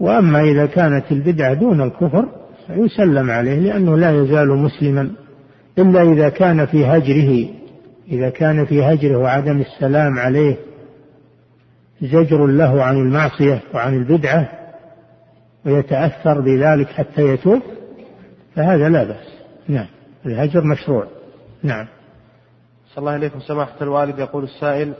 [0.00, 2.28] وأما إذا كانت البدعة دون الكفر
[2.66, 5.10] فيسلم عليه لأنه لا يزال مسلما
[5.78, 7.48] إلا إذا كان في هجره
[8.10, 10.56] إذا كان في هجره وعدم السلام عليه
[12.02, 14.48] زجر له عن المعصية وعن البدعة
[15.66, 17.62] ويتأثر بذلك حتى يتوب
[18.56, 19.26] فهذا لا بأس
[19.68, 19.86] نعم
[20.26, 21.06] الهجر مشروع
[21.62, 21.86] نعم
[22.88, 24.92] صلى الله عليكم سماحة الوالد يقول السائل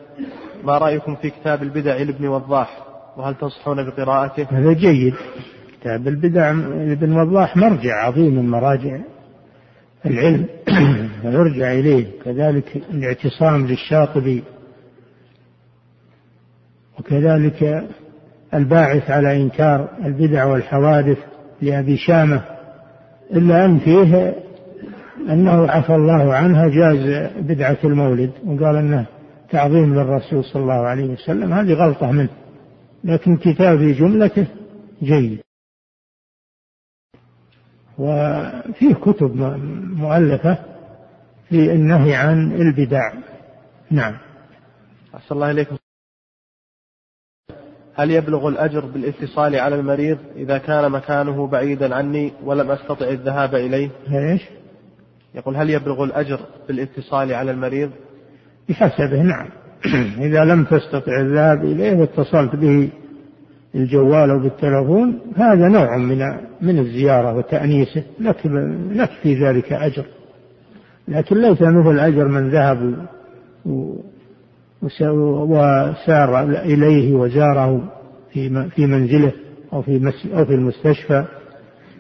[0.65, 2.83] ما رأيكم في كتاب البدع لابن وضاح
[3.17, 5.15] وهل تنصحون بقراءته هذا جيد
[5.81, 8.99] كتاب البدع لابن وضاح مرجع عظيم من مراجع
[10.07, 10.45] العلم
[11.25, 14.43] ويرجع إليه كذلك الاعتصام للشاطبي
[16.99, 17.89] وكذلك
[18.55, 21.19] الباعث على إنكار البدع والحوادث
[21.63, 22.41] لأبي شامة
[23.33, 24.35] إلا أن فيه
[25.29, 29.07] أنه عفى الله عنها جاز بدعة المولد وقال أنه
[29.51, 32.29] تعظيم للرسول صلى الله عليه وسلم هذه غلطة منه
[33.05, 34.47] لكن كتابي جملته
[35.03, 35.41] جيد
[37.99, 39.37] وفيه كتب
[39.97, 40.59] مؤلفة
[41.49, 43.13] في النهي عن البدع
[43.91, 44.15] نعم
[45.17, 45.77] أحسن الله إليكم
[48.01, 53.89] هل يبلغ الأجر بالاتصال على المريض إذا كان مكانه بعيدا عني ولم أستطع الذهاب إليه
[54.13, 54.43] إيش
[55.35, 57.91] يقول هل يبلغ الأجر بالاتصال على المريض
[58.69, 59.49] بحسبه نعم
[60.27, 62.89] إذا لم تستطع الذهاب إليه واتصلت به
[63.75, 66.19] الجوال أو بالتلفون هذا نوع من
[66.63, 68.37] من الزيارة وتأنيسه لك
[68.93, 70.05] لك في ذلك أجر
[71.09, 73.07] لكن ليس مثل أجر من ذهب
[74.83, 77.83] وسار إليه وزاره
[78.75, 79.33] في منزله
[79.73, 81.25] أو في أو في المستشفى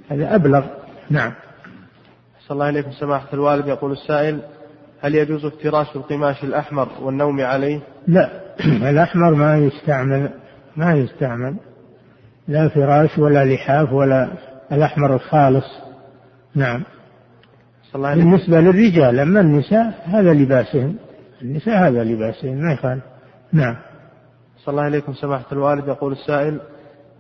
[0.09, 0.65] هذا أبلغ
[1.11, 1.33] نعم
[2.41, 4.41] صلى الله عليكم سماحة الوالد يقول السائل
[5.03, 8.31] هل يجوز افتراش القماش الأحمر والنوم عليه؟ لا
[8.91, 10.31] الأحمر ما يستعمل
[10.77, 11.55] ما يستعمل
[12.49, 14.29] لا فراش ولا لحاف ولا
[14.73, 15.67] الأحمر الخالص
[16.55, 16.83] نعم
[17.95, 20.97] بالنسبة للرجال أما النساء هذا لباسهم
[21.43, 23.05] النساء هذا لباسهن يعني ما يخالف
[23.53, 23.77] نعم
[24.57, 26.61] صلى الله عليكم سماحة الوالد يقول السائل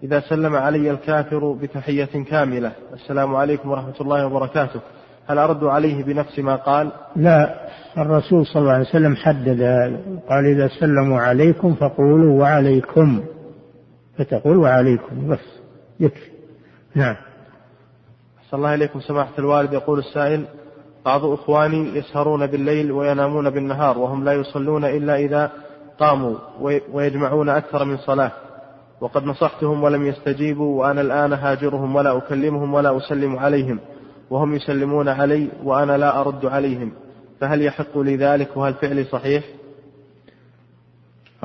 [0.02, 4.80] إذا سلم علي الكافر بتحية كاملة السلام عليكم ورحمة الله وبركاته
[5.28, 7.68] هل أرد عليه بنفس ما قال لا
[7.98, 9.62] الرسول صلى الله عليه وسلم حدد
[10.28, 13.20] قال إذا سلموا عليكم فقولوا وعليكم
[14.18, 15.58] فتقول وعليكم بس
[16.00, 16.30] يكفي
[16.94, 17.16] نعم
[18.50, 20.44] صلى الله عليكم سماحة الوالد يقول السائل
[21.04, 25.50] بعض إخواني يسهرون بالليل وينامون بالنهار وهم لا يصلون إلا إذا
[25.98, 26.34] قاموا
[26.92, 28.32] ويجمعون أكثر من صلاة
[29.00, 33.78] وقد نصحتهم ولم يستجيبوا وأنا الآن هاجرهم ولا أكلمهم ولا أسلم عليهم
[34.30, 36.92] وهم يسلمون علي وأنا لا أرد عليهم
[37.40, 39.44] فهل يحق لي ذلك وهل فعلي صحيح؟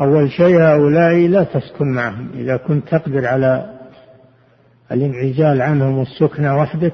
[0.01, 3.69] أول شيء هؤلاء لا تسكن معهم إذا كنت تقدر على
[4.91, 6.93] الانعزال عنهم والسكنة وحدك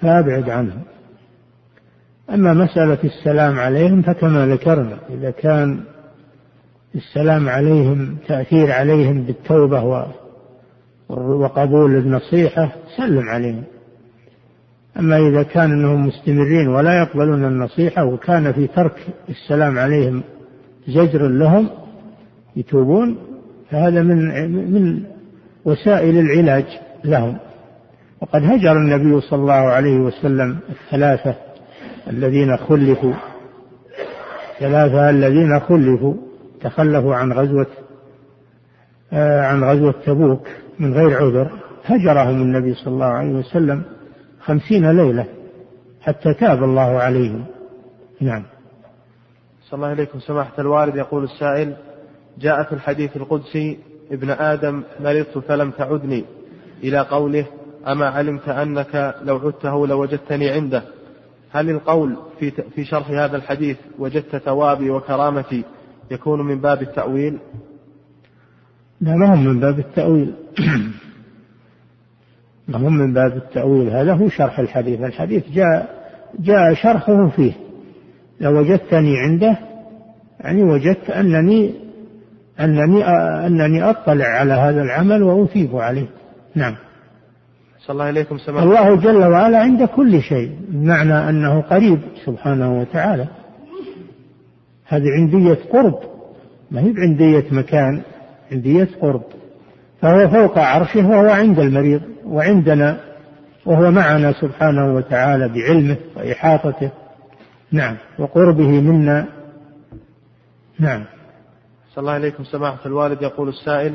[0.00, 0.82] فأبعد عنهم
[2.30, 5.80] أما مسألة السلام عليهم فكما ذكرنا إذا كان
[6.94, 10.06] السلام عليهم تأثير عليهم بالتوبة
[11.08, 13.62] وقبول النصيحة سلم عليهم
[14.98, 20.22] أما إذا كان أنهم مستمرين ولا يقبلون النصيحة وكان في ترك السلام عليهم
[20.88, 21.68] زجر لهم
[22.56, 23.16] يتوبون
[23.70, 24.28] فهذا من
[24.72, 25.02] من
[25.64, 26.64] وسائل العلاج
[27.04, 27.36] لهم
[28.20, 31.34] وقد هجر النبي صلى الله عليه وسلم الثلاثة
[32.10, 33.12] الذين خلفوا
[34.58, 36.14] ثلاثة الذين خلفوا
[36.60, 37.66] تخلفوا عن غزوة
[39.12, 40.48] آه، عن غزوة تبوك
[40.78, 41.50] من غير عذر
[41.84, 43.82] هجرهم النبي صلى الله عليه وسلم
[44.44, 45.26] خمسين ليلة
[46.00, 47.44] حتى تاب الله عليهم
[48.20, 48.42] نعم
[49.62, 51.76] صلى الله عليكم سماحة الوالد يقول السائل
[52.38, 53.78] جاء في الحديث القدسي
[54.12, 56.24] ابن آدم مرضت فلم تعدني
[56.82, 57.46] إلى قوله
[57.88, 60.82] أما علمت أنك لو عدته لوجدتني عنده
[61.54, 65.64] هل القول في في شرح هذا الحديث وجدت ثوابي وكرامتي
[66.10, 67.38] يكون من باب التأويل؟
[69.00, 70.34] لا ما هو من باب التأويل
[72.68, 76.04] ما هو من باب التأويل هذا هو شرح الحديث الحديث جاء
[76.40, 77.52] جاء شرحه فيه
[78.40, 79.56] لو وجدتني عنده
[80.40, 81.74] يعني وجدت أنني
[82.60, 83.04] أنني
[83.46, 86.06] أنني أطلع على هذا العمل وأثيب عليه
[86.54, 86.74] نعم
[87.86, 93.26] صلى الله عليكم سمع الله جل وعلا عند كل شيء بمعنى أنه قريب سبحانه وتعالى
[94.86, 95.98] هذه عندية قرب
[96.70, 98.02] ما هي بعندية مكان
[98.52, 99.22] عندية قرب
[100.00, 103.00] فهو فوق عرشه وهو عند المريض وعندنا
[103.66, 106.90] وهو معنا سبحانه وتعالى بعلمه وإحاطته
[107.72, 109.26] نعم وقربه منا
[110.80, 111.04] نعم
[111.94, 113.94] صلى الله عليكم سماحة الوالد يقول السائل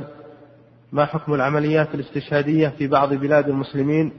[0.91, 4.11] ما حكم العمليات الاستشهادية في بعض بلاد المسلمين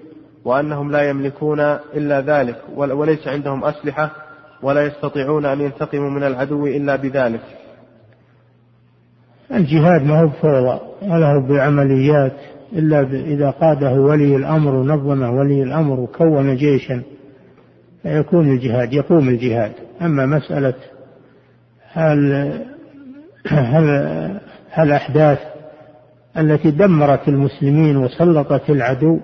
[0.44, 1.60] وأنهم لا يملكون
[1.94, 4.10] إلا ذلك وليس عندهم أسلحة
[4.62, 7.40] ولا يستطيعون أن ينتقموا من العدو إلا بذلك
[9.54, 12.36] الجهاد ما هو بفوضى ولا هو بعمليات
[12.72, 17.02] إلا إذا قاده ولي الأمر ونظمه ولي الأمر وكون جيشا
[18.02, 19.72] فيكون الجهاد يقوم الجهاد
[20.02, 20.74] أما مسألة
[21.92, 22.32] هل
[23.46, 23.90] هل
[24.70, 25.38] هل أحداث
[26.38, 29.20] التي دمرت المسلمين وسلطت العدو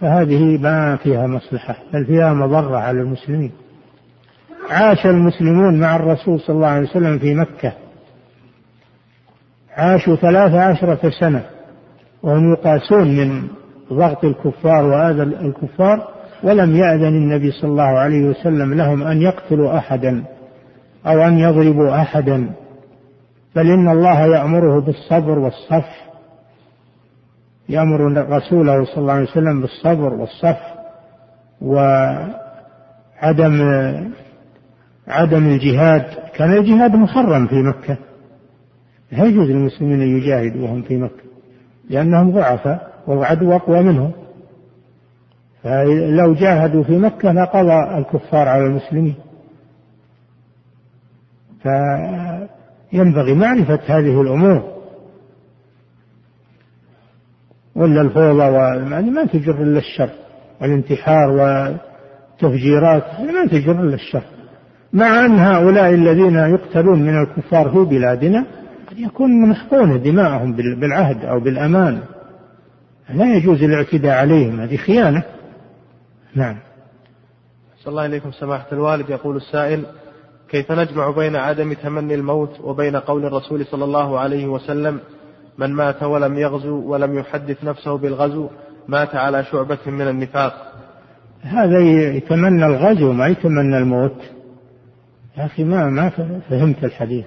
[0.00, 3.52] فهذه ما فيها مصلحة بل فيها مضرة على المسلمين
[4.70, 7.72] عاش المسلمون مع الرسول صلى الله عليه وسلم في مكة
[9.76, 11.42] عاشوا ثلاث عشرة سنة
[12.22, 13.48] وهم يقاسون من
[13.92, 16.08] ضغط الكفار وآذى الكفار
[16.42, 20.22] ولم يأذن النبي صلى الله عليه وسلم لهم أن يقتلوا أحدا
[21.06, 22.50] أو أن يضربوا أحدا
[23.56, 26.06] بل إن الله يأمره بالصبر والصفح
[27.68, 30.56] يأمر رسوله صلى الله عليه وسلم بالصبر والصف
[31.62, 32.40] وعدم
[35.08, 36.06] عدم الجهاد
[36.36, 37.96] كان الجهاد محرم في مكة
[39.12, 41.24] لا يجوز للمسلمين أن يجاهدوا وهم في مكة
[41.90, 44.10] لأنهم ضعفاء والعدو أقوى منهم
[45.62, 49.14] فلو جاهدوا في مكة لقضى الكفار على المسلمين
[51.62, 54.75] فينبغي معرفة هذه الأمور
[57.76, 58.42] ولا الفوضى
[58.90, 60.10] يعني ما تجر إلا الشر
[60.60, 64.22] والانتحار والتفجيرات يعني ما تجر إلا الشر
[64.92, 68.44] مع أن هؤلاء الذين يقتلون من الكفار في بلادنا
[68.90, 71.98] قد يكون محقون دماءهم بالعهد أو بالأمان
[73.14, 75.22] لا يجوز الاعتداء عليهم هذه خيانة
[76.34, 76.56] نعم
[77.78, 79.86] صلى الله إليكم سماحة الوالد يقول السائل
[80.48, 85.00] كيف نجمع بين عدم تمني الموت وبين قول الرسول صلى الله عليه وسلم
[85.58, 88.48] من مات ولم يغزو ولم يحدث نفسه بالغزو
[88.88, 90.72] مات على شعبة من النفاق
[91.42, 91.78] هذا
[92.16, 94.22] يتمنى الغزو ما يتمنى الموت
[95.38, 96.08] يا أخي ما ما
[96.50, 97.24] فهمت الحديث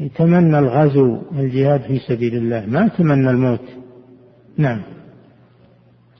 [0.00, 3.60] يتمنى الغزو والجهاد في سبيل الله ما يتمنى الموت
[4.58, 4.82] نعم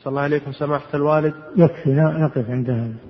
[0.02, 3.07] صلى الله عليكم سماحة الوالد يكفي نقف عند هذا